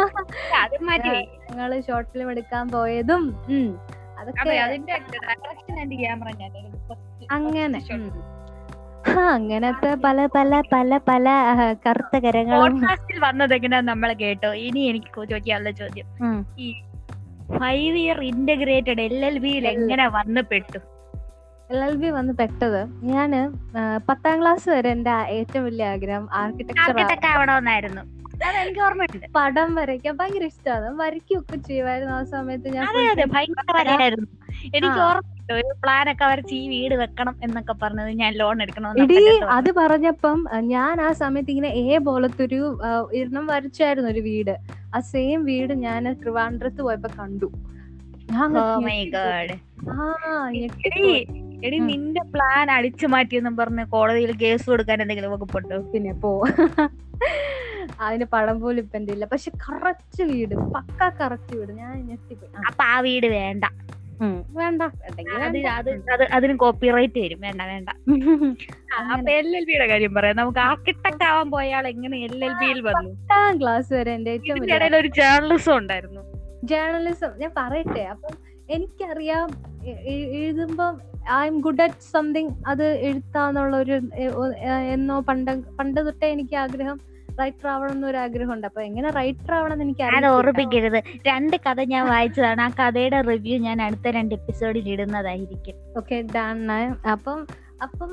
[0.64, 1.14] അത് മാറ്റി
[1.50, 3.24] ഞങ്ങൾ ഷോർട്ട് ഫിലിം എടുക്കാൻ പോയതും
[4.20, 4.56] അതൊക്കെ
[7.38, 7.80] അങ്ങനെ.
[9.34, 11.28] അങ്ങനത്തെ പല പല പല പല
[11.86, 12.76] കറുത്ത കരങ്ങളും.
[13.26, 14.50] വന്നത് എങ്ങനെയാ നമ്മളെ കേട്ടോ.
[14.66, 16.08] ഇനി എനിക്ക് ചോദിക്കാനുള്ള ചോദ്യം.
[16.64, 16.68] ഈ
[17.58, 20.80] five year integrated L L ബിയിൽ എങ്ങനെ വന്ന് പെട്ടു?
[21.70, 22.80] എൽ എൽ ബി വന്ന് പെട്ടത്.
[23.10, 23.32] ഞാൻ
[24.08, 26.96] പത്താം ക്ലാസ് വരെ എന്റെ ഏറ്റവും വലിയ ആഗ്രഹം ആർക്കിടെക്ചർ
[27.32, 28.04] ആവണമെന്നായിരുന്നു
[28.60, 29.26] എനിക്ക് ഓർമ്മയുണ്ട്.
[29.36, 33.24] പടം വരയ്ക്കാൻ ഭയങ്കര ഇഷ്ടമാണ് വരയ്ക്കുകയൊക്കെ ചെയ്യുമായിരുന്നു ആ സമയത്ത് ഞാൻ എനിക്ക്
[34.92, 34.94] ആ.
[35.58, 40.40] ഒരു പ്ലാൻ ഒക്കെ വരച്ച് ഈ വീട് വെക്കണം എന്നൊക്കെ പറഞ്ഞത് ഞാൻ ലോൺ എടി എടുക്കണം അത് പറഞ്ഞപ്പം
[40.76, 42.62] ഞാൻ ആ സമയത്ത് ഇങ്ങനെ എ പോലത്തെ ഒരു
[43.14, 44.54] ഇരണം വരച്ചായിരുന്നു ഒരു വീട്.
[44.96, 47.50] ആ സെയിം വീട് ഞാൻ ട്രിവാൻഡ്രത്ത് പോയപ്പോ കണ്ടു.
[48.34, 50.06] ആ
[51.68, 56.32] എടി നിന്റെ പ്ലാൻ അടിച്ചു മാറ്റിയെന്നും പറഞ്ഞ് കോടതിയിൽ കേസ് കൊടുക്കാൻ എന്തെങ്കിലും വകുപ്പുണ്ടോ പിന്നെ പോ.
[58.06, 59.26] അതിന് പടം പോലും ഇപ്പൊ എന്റെ ഇല്ല.
[59.26, 61.72] പക്ഷെ കറക്റ്റ് വീട് പക്ക കറക്റ്റ് വീട്.
[61.82, 62.52] ഞാൻ ഞെട്ടിപ്പോയി.
[62.70, 63.66] അപ്പൊ ആ വീട് വേണ്ട.
[64.50, 64.82] വേണ്ട.
[66.34, 67.42] അതിന് കോപ്പിറൈറ്റ് വരും.
[67.42, 67.90] വേണ്ട വേണ്ട.
[69.12, 70.36] അപ്പൊ എൽ എൽ ബിയുടെ കാര്യം പറയാം.
[70.36, 73.10] നമുക്ക് ആർക്കിടെക്ട് ആവാൻ പോയാൽ എങ്ങനെ എൽ എൽ ബിയിൽ വന്നു?
[73.10, 76.22] പത്താം ക്ലാസ് വരെ എന്റെ ഏറ്റവും ഇടയിൽ ഒരു ജേർണലിസം ഉണ്ടായിരുന്നു.
[76.64, 78.00] ജേർണലിസം ഞാൻ പറയട്ടെ.
[78.00, 78.34] അപ്പം
[78.70, 79.48] എനിക്കറിയാം
[80.40, 80.88] എഴുതുമ്പോ
[81.34, 83.96] I am good at something അത് എഴുത്താന്നുള്ള ഒരു
[84.94, 86.98] എന്നോ പണ്ട് പണ്ട് തൊട്ടേ എനിക്ക് ആഗ്രഹം
[87.40, 91.82] റൈറ്റർ ആവണം എന്നൊരു ആഗ്രഹം ഉണ്ട് അപ്പൊ എങ്ങനെ റൈറ്റർ ആവണം എന്ന് എനിക്ക് അത് ഓർപ്പിക്കരുത് രണ്ട് കഥ
[91.84, 92.62] ഞാൻ വായിച്ചതാണ്.
[92.62, 95.76] ആ കഥയുടെ റിവ്യൂ ഞാൻ അടുത്ത രണ്ട് എപ്പിസോഡിൽ ഇടുന്നതായിരിക്കും.
[95.98, 96.72] ഓക്കെ ഡൺ
[97.12, 97.42] അപ്പം
[97.82, 98.12] അപ്പം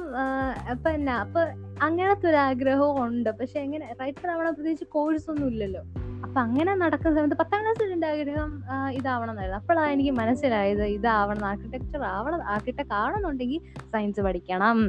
[0.70, 1.40] അപ്പൊ എന്നാ അപ്പൊ
[1.82, 3.30] അങ്ങനത്തെ ഒരു ആഗ്രഹവും ഉണ്ട്.
[3.30, 5.82] പക്ഷെ എങ്ങനെ റൈറ്റർ ആവണം പ്രത്യേകിച്ച് കോഴ്സ് ഒന്നും ഇല്ലല്ലോ.
[6.24, 8.52] അപ്പൊ അങ്ങനെ നടക്കുന്ന സമയത്ത് പത്താം ക്ലാസ് എന്റെ ആഗ്രഹം
[8.90, 9.58] ഇതാവണം എന്നായിരുന്നു.
[9.58, 13.62] അപ്പോഴാണ് എനിക്ക് മനസ്സിലായത് ഇതാവണം ആർക്കിടെക്ചർ ആവണം ആർക്കിടെക്ട് ആവണമെന്നുണ്ടെങ്കിൽ
[13.92, 14.80] സയൻസ് പഠിക്കണം.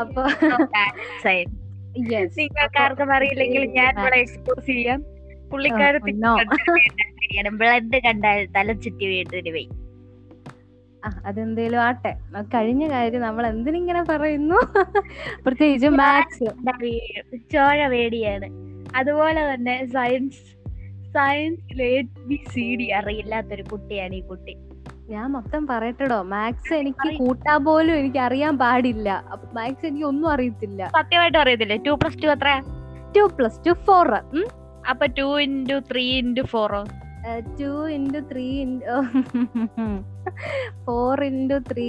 [0.00, 0.24] അപ്പൊ
[1.26, 1.46] yes.
[1.98, 5.04] നിങ്ങൾക്ക് ആർക്കും അറിയില്ലെങ്കിൽ ഞാൻ ഇവിടെ എക്സ്പോസ് ചെയ്യാം.
[5.52, 6.12] പുള്ളിക്കാരത്തി.
[7.50, 9.68] ബ്ലഡ് കണ്ടാൽ തല ചുറ്റി വീട്ടിന് പോയി
[11.26, 12.14] അതെന്തേലും ആട്ടെ.
[12.42, 14.54] കഴിഞ്ഞ കാര്യം നമ്മൾ എന്തിനിങ്ങനെ പറയുന്നു?
[15.46, 16.44] പ്രത്യേകിച്ച് മാത്സ്.
[17.52, 18.46] ചോഴ പേടിയാണ്.
[18.96, 20.56] അതുപോലെ തന്നെ സയൻസ്
[21.12, 24.56] സയൻസിലെ എ ബി സി ഡി അറിയില്ലാത്തൊരു കുട്ടിയാണ് ഈ കുട്ടി.
[25.14, 26.16] ഞാൻ മൊത്തം പറയട്ടെടോ.
[26.30, 29.08] മാത്സ് എനിക്ക് കൂട്ടാൻ പോലും എനിക്ക് അറിയാൻ പാടില്ല.
[29.56, 30.88] മാത്സ് എനിക്ക് ഒന്നും അറിയത്തില്ല.
[30.96, 31.76] സത്യമായിട്ട് അറിയത്തില്ല.
[31.86, 32.50] ടു പ്ലസ് ടു എത്ര
[33.16, 34.10] ടു പ്ലസ് ടു ഫോർ.
[34.90, 36.82] അപ്പൊ two into three into ഫോറോ?
[37.60, 38.96] Two into three into
[40.86, 41.88] four into three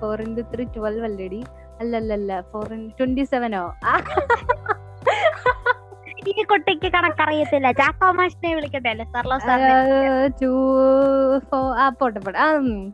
[0.00, 1.40] four into three twelve അല്ലേടി.
[1.80, 3.64] അല്ലല്ലല്ല ഫോർ ഇന്റു ട്വന്റി സെവനോ?
[6.30, 7.68] ഈ കുട്ടിക്ക് കണക്കറിയത്തില്ല.
[7.80, 9.06] ചാക്കോ മാഷിനെ വിളിക്കട്ടെ അല്ലേ?
[9.14, 9.36] സർലോ
[11.82, 12.38] ആ പോട്ടെ പോട്ടെ.
[12.44, 12.46] ആ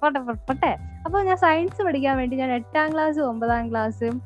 [0.03, 0.73] പോട്ടെ പോട്ടെ, പോട്ടെ.
[1.05, 4.17] അപ്പൊ ഞാൻ സയൻസ് പഠിക്കാൻ വേണ്ടി ഞാൻ എട്ടാം ക്ലാസ്സും ഒമ്പതാം ക്ലാസ്സും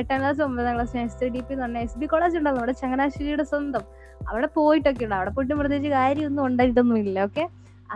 [0.00, 3.44] എട്ടാം ക്ലാസ് ഒമ്പതാം ക്ലാസ് എസ് ഡി പി എന്ന് പറഞ്ഞാൽ എസ് ബി കോളേജ് ഉണ്ടല്ലോ നമ്മുടെ ചങ്ങനാശ്ശേരിയുടെ
[3.52, 3.84] സ്വന്തം.
[4.30, 7.44] അവിടെ പോയിട്ടൊക്കെ ഉണ്ട് അവിടെ പോയിട്ട് പ്രത്യേകിച്ച് കാര്യമൊന്നും ഉണ്ടായിട്ടൊന്നും ഇല്ല ഓക്കെ?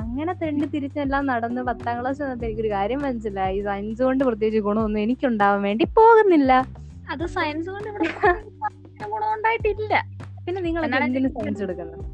[0.01, 3.59] അങ്ങനെ തെണ്ടി തിരിച്ചെല്ലാം നടന്ന് പത്താം ക്ലാസ് വന്നപ്പോൾ എനിക്കൊരു കാര്യം മനസ്സിലായി.
[3.69, 6.53] സയൻസ് കൊണ്ട് പ്രത്യേകിച്ച് ഗുണമൊന്നും എനിക്കുണ്ടാവാൻ വേണ്ടി പോകുന്നില്ല.
[7.13, 7.91] അത് സയൻസ് കൊണ്ട്
[9.09, 10.05] ഗുണം ഉണ്ടായിട്ടില്ല
[10.47, 12.05] പിന്നെ നിങ്ങൾ സയൻസ് എടുക്കുന്നത്?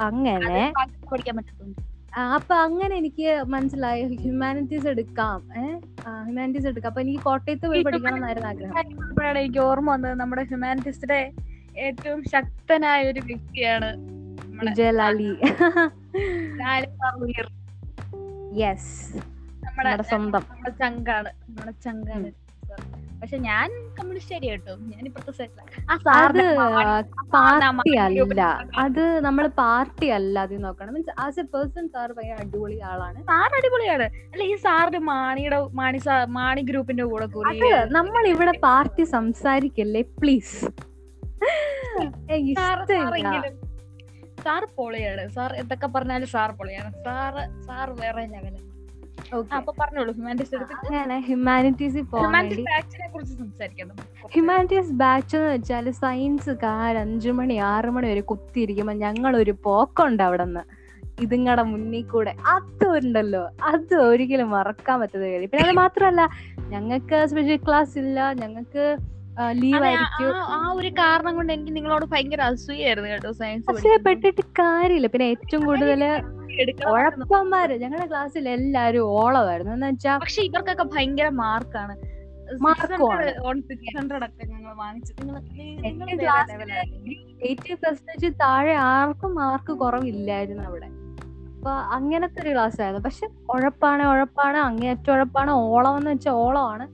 [0.00, 0.72] അങ്ങനെ
[1.12, 1.80] പഠിക്കാൻ പറ്റത്തുണ്ട്
[2.34, 4.02] അപ്പൊ അങ്ങനെ എനിക്ക് മനസ്സിലായി.
[4.02, 5.40] ഹ്യൂമാനിറ്റീസ് എടുക്കാം.
[6.22, 6.90] ഹ്യൂമാനിറ്റീസ് എടുക്കാം.
[6.90, 9.38] അപ്പൊ എനിക്ക് കോട്ടയത്ത് പോയി പഠിക്കണം എന്നായിരുന്നു ആഗ്രഹം.
[9.38, 10.14] എനിക്ക് ഓർമ്മ വന്നത്.
[10.14, 11.20] നമ്മുടെ ഹ്യൂമാനിറ്റീസിന്റെ
[11.78, 13.90] ഏറ്റവും ശക്തനായ ഒരു വ്യക്തിയാണ്
[14.74, 15.30] ജലാലി
[18.60, 19.16] യെസ്
[19.66, 20.44] നമ്മുടെ സ്വന്തം.
[20.50, 21.28] നമ്മുടെ ചങ്കാണ്.
[21.48, 22.30] നമ്മുടെ ചങ്കാണ്.
[23.20, 24.74] പക്ഷെ ഞാൻ കമ്മ്യൂണിസ്റ്റ് കേട്ടോ.
[24.90, 25.46] ഞാൻ ഇപ്പുറത്തെ
[27.36, 28.42] പാർട്ടി അല്ല.
[28.84, 30.92] അത് നമ്മൾ പാർട്ടി അല്ല അത് നോക്കണം.
[30.96, 33.18] Means as a person sir ഭയങ്കര അടിപൊളി ആളാണ്.
[33.30, 34.06] സാർ അടിപൊളിയാണ്.
[34.32, 36.00] അല്ല ഈ സാറിന്റെ മാണിയുടെ മാണി
[36.38, 37.58] മാണി ഗ്രൂപ്പിന്റെ കൂടെ കൂടി
[37.98, 40.02] നമ്മൾ ഇവിടെ പാർട്ടി സംസാരിക്കല്ലേ?
[40.20, 40.56] പ്ലീസ്
[44.46, 45.22] സാർ പൊളിയാണ്.
[45.36, 46.90] സാർ എന്തൊക്കെ പറഞ്ഞാലും സാർ പൊളിയാണ്.
[47.06, 48.60] സാറ് സാർ വേറെ ലെവലാണ്.
[49.56, 50.56] അപ്പൊ പറഞ്ഞോളൂ ഹ്യൂമാനിറ്റീസ്
[51.26, 52.04] ഹ്യൂമാനിറ്റീസിൽ
[54.32, 60.22] ഹ്യൂമാനിറ്റീസ് ബാച്ച് എന്ന് വെച്ചാൽ സയൻസ് കാർ അഞ്ചു മണി ആറു മണി വരെ കുത്തിയിരിക്കുമ്പോ ഞങ്ങൾ ഒരു പോക്കുണ്ട്
[60.22, 60.64] അവിടെ നിന്ന്
[61.18, 62.36] ഇതുങ്ങളുടെ മുന്നിൽ കൂടെ.
[62.46, 65.50] അതുണ്ടല്ലോ അത് ഒരിക്കലും മറക്കാൻ പറ്റാത്ത കാര്യം.
[65.50, 66.22] പിന്നെ അത് മാത്രമല്ല
[66.68, 68.32] ഞങ്ങൾക്ക് സ്പെഷ്യൽ ക്ലാസ് ഇല്ല.
[68.32, 68.84] ഞങ്ങൾക്ക്
[69.50, 70.36] ലീവ് ആയിരിക്കും.
[70.36, 75.06] ആ- ഒരു കാരണം കൊണ്ട് എനിക്ക് നിങ്ങളോട് ഭയങ്കര അസൂയായിരുന്നു കേട്ടോ സയൻസ് പക്ഷേ പെട്ടിട്ട് കാര്യമില്ല.
[75.06, 76.04] പിന്നെ ഏറ്റവും കൂടുതൽ
[76.88, 79.72] ഉഴപ്പന്മാര് ഞങ്ങളുടെ ക്ലാസ്സിൽ എല്ലാരും ഓളമായിരുന്നു.
[79.72, 82.18] എന്ന് വെച്ചാ പക്ഷെ ഇവർക്കൊക്കെ ഭയങ്കര മാർക്കാണ്.
[87.42, 90.86] എയ്റ്റി പെർസെന്റേജ് താഴെ ആർക്കും മാർക്ക് കുറവില്ലായിരുന്നു അവിടെ.
[90.86, 93.04] അപ്പൊ അങ്ങനത്തെ ഒരു ക്ലാസ് ആയിരുന്നു.
[93.04, 96.88] പക്ഷെ ഉഴപ്പാണ് ഉഴപ്പാണ് അങ്ങേറ്റ ഉഴപ്പാണ് ഓളം എന്ന് വെച്ചാൽ ഓളമാണ്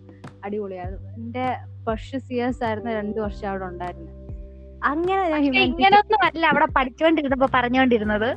[0.45, 1.11] അടിപൊളിയായിരുന്നു.
[1.11, 4.21] എന്റെ ഫസ്റ്റ് സിയേഴ്സ് ആയിരുന്നു രണ്ടു വർഷം അവിടെ ഉണ്ടായിരുന്നത്
[4.85, 8.31] അങ്ങനെ ഇങ്ങനെയൊന്നും അല്ല അവിടെ പഠിച്ചുകൊണ്ടിരുന്നപ്പോ പറഞ്ഞുകൊണ്ടിരുന്നത്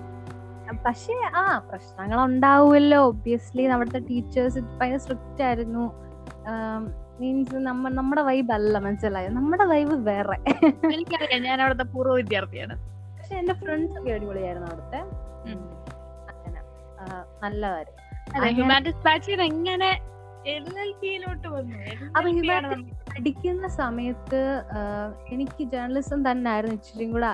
[0.86, 5.84] പക്ഷേ ആ പ്രശ്നങ്ങൾ ഉണ്ടാവുമല്ലോ ഒബ്വിയസ്ലി നമ്മുടെ ടീച്ചേഴ്സ് ഭയങ്കര സ്ട്രിക്റ്റ് ആയിരുന്നു.
[7.20, 9.30] മീൻസ് നമ്മ നമ്മുടെ വൈബ് അല്ല മനസ്സിലായോ?
[9.30, 10.38] നമ്മുടെ വൈബ് വേറെ.
[10.96, 12.76] എനിക്കറിയാം ഞാൻ അവിടുത്തെ പൂർവ വിദ്യാർത്ഥിയാണ്.
[13.18, 15.00] പക്ഷെ എന്റെ ഫ്രണ്ട്സ് ഒക്കെ അടിപൊളിയായിരുന്നു അവിടുത്തെ.
[16.32, 16.62] അങ്ങനെ
[17.44, 18.04] നല്ലതായിരുന്നു
[18.58, 19.90] ഹ്യൂമാനിറ്റീസ് ബാച്ചിൽ എങ്ങനെ
[20.56, 21.78] എൽ എൽ പിയിലോട്ട് വന്നു?
[22.16, 24.62] അപ്പൊ ഹ്യൂമാനിറ്റീസ് പഠിക്കുന്ന സമയത്ത്
[25.30, 27.32] എനിക്ക് ജേർണലിസം തന്നെ ആയിരുന്നു ഇച്ചിരി കൂടെ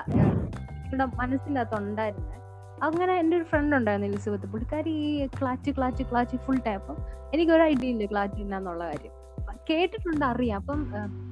[1.15, 2.37] മനസ്സിനകത്ത് ഉണ്ടായിരുന്നത്
[2.83, 6.97] അങ്ങനെ എന്റെ ഒരു ഫ്രണ്ട് ഉണ്ടായിരുന്നു എലിസബത്ത് പുള്ളിക്കാരി ഈ clutch clutch clutch full time അപ്പം
[7.33, 9.11] എനിക്ക് ഒരു ഐഡിയ ഇല്ല ക്ലാച്ച് എന്നുള്ള കാര്യം?
[9.69, 10.59] കേട്ടിട്ടുണ്ട് അറിയാം.
[10.59, 10.79] അപ്പം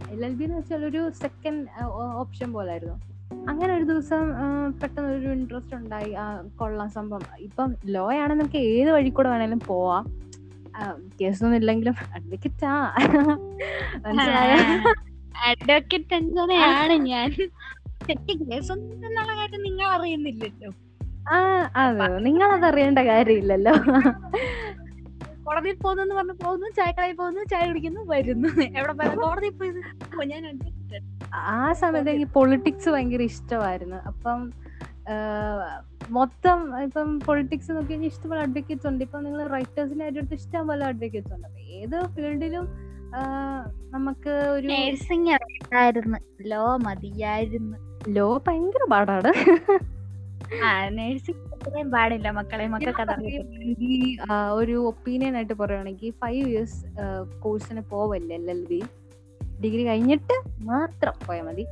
[0.09, 2.97] എൽ എൽ ബി എന്ന് വെച്ചാൽ ഒരു സെക്കൻഡ് ഓപ്ഷൻ പോലായിരുന്നു.
[3.49, 4.23] അങ്ങനെ ഒരു ദിവസം
[4.81, 6.15] പെട്ടെന്ന് ഒരു ഇൻട്രസ്റ്റ് ഉണ്ടായി.
[6.59, 7.21] കൊള്ളാം സംഭവം.
[7.39, 10.05] ഇപ്പം ലോ ആണ് നമുക്ക് ഏത് വഴി കൂടെ വേണേലും പോവാം.
[11.19, 12.71] കേസൊന്നും ഇല്ലെങ്കിലും അഡ്വക്കറ്റാ
[14.03, 14.53] മനസ്സിലായ?
[15.49, 17.29] അഡ്വക്കറ്റ് അഞ്ജനയാണ് ഞാൻ.
[18.07, 20.69] തെറ്റ് കേസൊന്നും എന്നുള്ള കാര്യം നിങ്ങൾ അറിയുന്നില്ലല്ലോ
[21.27, 21.37] ആ
[21.81, 22.05] അതെ.
[22.27, 23.73] നിങ്ങൾ അത് അറിയേണ്ട കാര്യമില്ലല്ലോ.
[25.45, 28.49] കോടതിയിൽ പോകുന്നു പറഞ്ഞു പോകുന്നു ചായക്കടയിൽ പോകുന്നു ചായ കുടിക്കുന്നു വരുന്നു.
[28.79, 29.55] എവിടെ പോയാലും കോടതിയിൽ
[30.11, 30.43] പോയി ഞാൻ.
[31.55, 33.99] ആ സമയത്ത് എനിക്ക് പൊളിറ്റിക്സ് ഭയങ്കര ഇഷ്ടമായിരുന്നു.
[34.11, 34.39] അപ്പം
[36.17, 39.01] മൊത്തം ഇപ്പം പൊളിറ്റിക്സ് നോക്കി കഴിഞ്ഞാൽ ഇഷ്ടംപോലെ അഡ്വക്കേറ്റ്സ് ഉണ്ട്.
[39.07, 41.47] ഇപ്പം നിങ്ങൾ റൈറ്റേഴ്സിനെ അടുത്ത് ഇഷ്ടം പോലെ അഡ്വക്കേറ്റ്സ് ഉണ്ട്?
[41.49, 42.65] അപ്പൊ ഏത് ഫീൽഡിലും
[43.93, 46.19] നമുക്ക് ഒരു നേഴ്സിംഗ് അറിയായിരുന്നു
[46.51, 47.77] ലോ മതിയായിരുന്നു.
[48.17, 49.31] ലോ ഭയങ്കര പാടാണ്.
[50.97, 52.29] നേഴ്സിംഗ് പാടില്ല.
[52.37, 52.65] മക്കളെ
[54.59, 56.79] ഒരു ഒപ്പീനിയൻ ആയിട്ട് പറയുകയാണെങ്കിൽ ഫൈവ് ഇയേഴ്സ്
[57.43, 58.79] കോഴ്സിന് പോവല്ലേ എൽ എൽ ബി?
[59.63, 60.35] ഡിഗ്രി കഴിഞ്ഞിട്ട്
[60.71, 61.65] മാത്രം പോയാൽ മതി.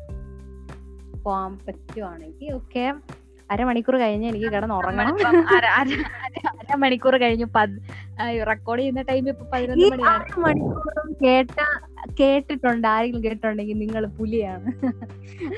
[1.23, 2.83] പോവാൻ പറ്റുവാണെങ്കിൽ ഓക്കെ
[3.51, 5.17] അരമണിക്കൂർ കഴിഞ്ഞ് എനിക്ക് കിടന്ന് ഉറങ്ങണം.
[6.37, 7.45] അരമണിക്കൂർ കഴിഞ്ഞു
[8.43, 10.39] റെക്കോർഡ് ചെയ്യുന്ന ടൈം ഇപ്പൊ പതിനൊന്ന് മണിയാണ്.
[10.39, 11.55] മണിക്കൂറും കേട്ട
[12.19, 14.71] കേട്ടിട്ടുണ്ട് ആരെങ്കിലും കേട്ടിട്ടുണ്ടെങ്കിൽ നിങ്ങൾ പുലിയാണ്.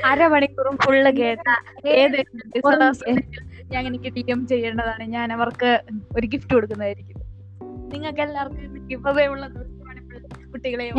[0.06, 1.48] അരമണിക്കൂറും ഫുള്ള് കേട്ട
[3.72, 5.04] ഞാൻ എനിക്ക് ടി എം ചെയ്യേണ്ടതാണ്.
[5.04, 5.82] ഞാൻ അവർക്ക്
[6.18, 7.22] ഒരു ഗിഫ്റ്റ് കൊടുക്കുന്നതായിരിക്കും.
[7.90, 10.02] നിങ്ങൾക്ക് എല്ലാവർക്കും ഗിഫ്റ്റ് ഉള്ള ദിവസമാണ്
[10.54, 10.92] കുട്ടികളെ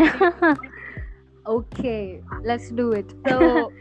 [1.46, 3.71] ഓക്കെ ലെറ്റ്സ് ഡു ഇറ്റ് ഈ-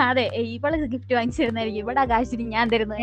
[0.00, 2.94] അതെ ഇവൾ ഗിഫ്റ്റ് വാങ്ങിച്ചു തരുന്നതായിരിക്കും ഇവിടെ ആകാശിനി ഞാൻ തരുന്നു.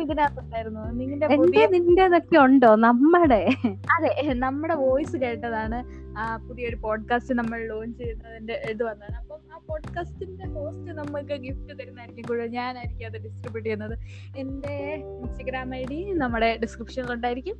[0.00, 0.80] ഇതിനകത്തുണ്ടായിരുന്നു.
[0.92, 2.74] നിങ്ങളുടെ നിന്റേതൊക്കെ ഉണ്ടോ?
[2.76, 5.78] നമ്മുടെ അതെ നമ്മുടെ വോയിസ് കേട്ടതാണ്
[6.18, 9.16] ആ പുതിയൊരു പോഡ്കാസ്റ്റ് നമ്മൾ ലോഞ്ച് ചെയ്യുന്നതിന്റെ ഇത് വന്നതാണ്.
[9.20, 13.98] അപ്പം ആ പോഡ്കാസ്റ്റിന്റെ ഹോസ്റ്റ് നമുക്ക് ഗിഫ്റ്റ് തരുന്നതായിരിക്കും കൂടെ ഞാനായിരിക്കും അത് ഡിസ്ട്രിബ്യൂട്ട് ചെയ്യുന്നത്.
[14.36, 17.56] എന്റെ ഇൻസ്റ്റഗ്രാം ഐ ഡി നമ്മുടെ ഡിസ്ക്രിപ്ഷനിലുണ്ടായിരിക്കും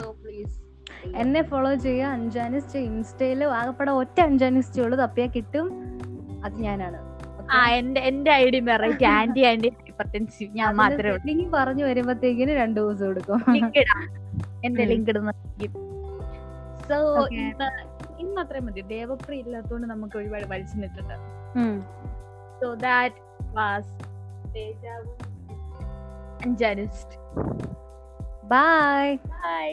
[0.00, 0.69] സോ പ്ലീസ്
[1.16, 5.68] എന്നെ ഫോളോ ചെയ്യുക അഞ്ചാനിസ്റ്റ് ഇൻസ്റ്റയിൽ ആകപ്പെടെ ഒറ്റ അഞ്ചാനിസ്റ്റ് ഉള്ളു തപ്പിയാൽ കിട്ടും.
[6.44, 6.98] അത് ഞാനാണ്.
[7.52, 11.22] ആ എന്റെ എന്റെ I D variety anti anti hypertensive ഞാൻ മാത്രമേ ഉള്ളൂ.
[11.24, 13.44] നീ പറഞ്ഞു വരുമ്പത്തേക്കിന് രണ്ട് ദിവസം എടുക്കും.
[13.50, 13.84] ലിങ്ക്
[14.64, 15.30] എന്റെ ലിങ്ക് ഇടുന്ന
[16.88, 16.98] സോ.
[18.20, 18.80] ഇന്ന് അത്രയും മതി.
[18.80, 21.16] ദേവപ്രിയ ഇല്ലാത്തതുകൊണ്ട് നമുക്ക് ഒരുപാട് വലിച്ചു നിട്ടിട്ടുണ്ട്
[22.60, 23.14] so that
[23.56, 23.92] was
[26.44, 27.16] അഞ്ചാനിസ്റ്റ്.
[28.46, 29.70] Bye bye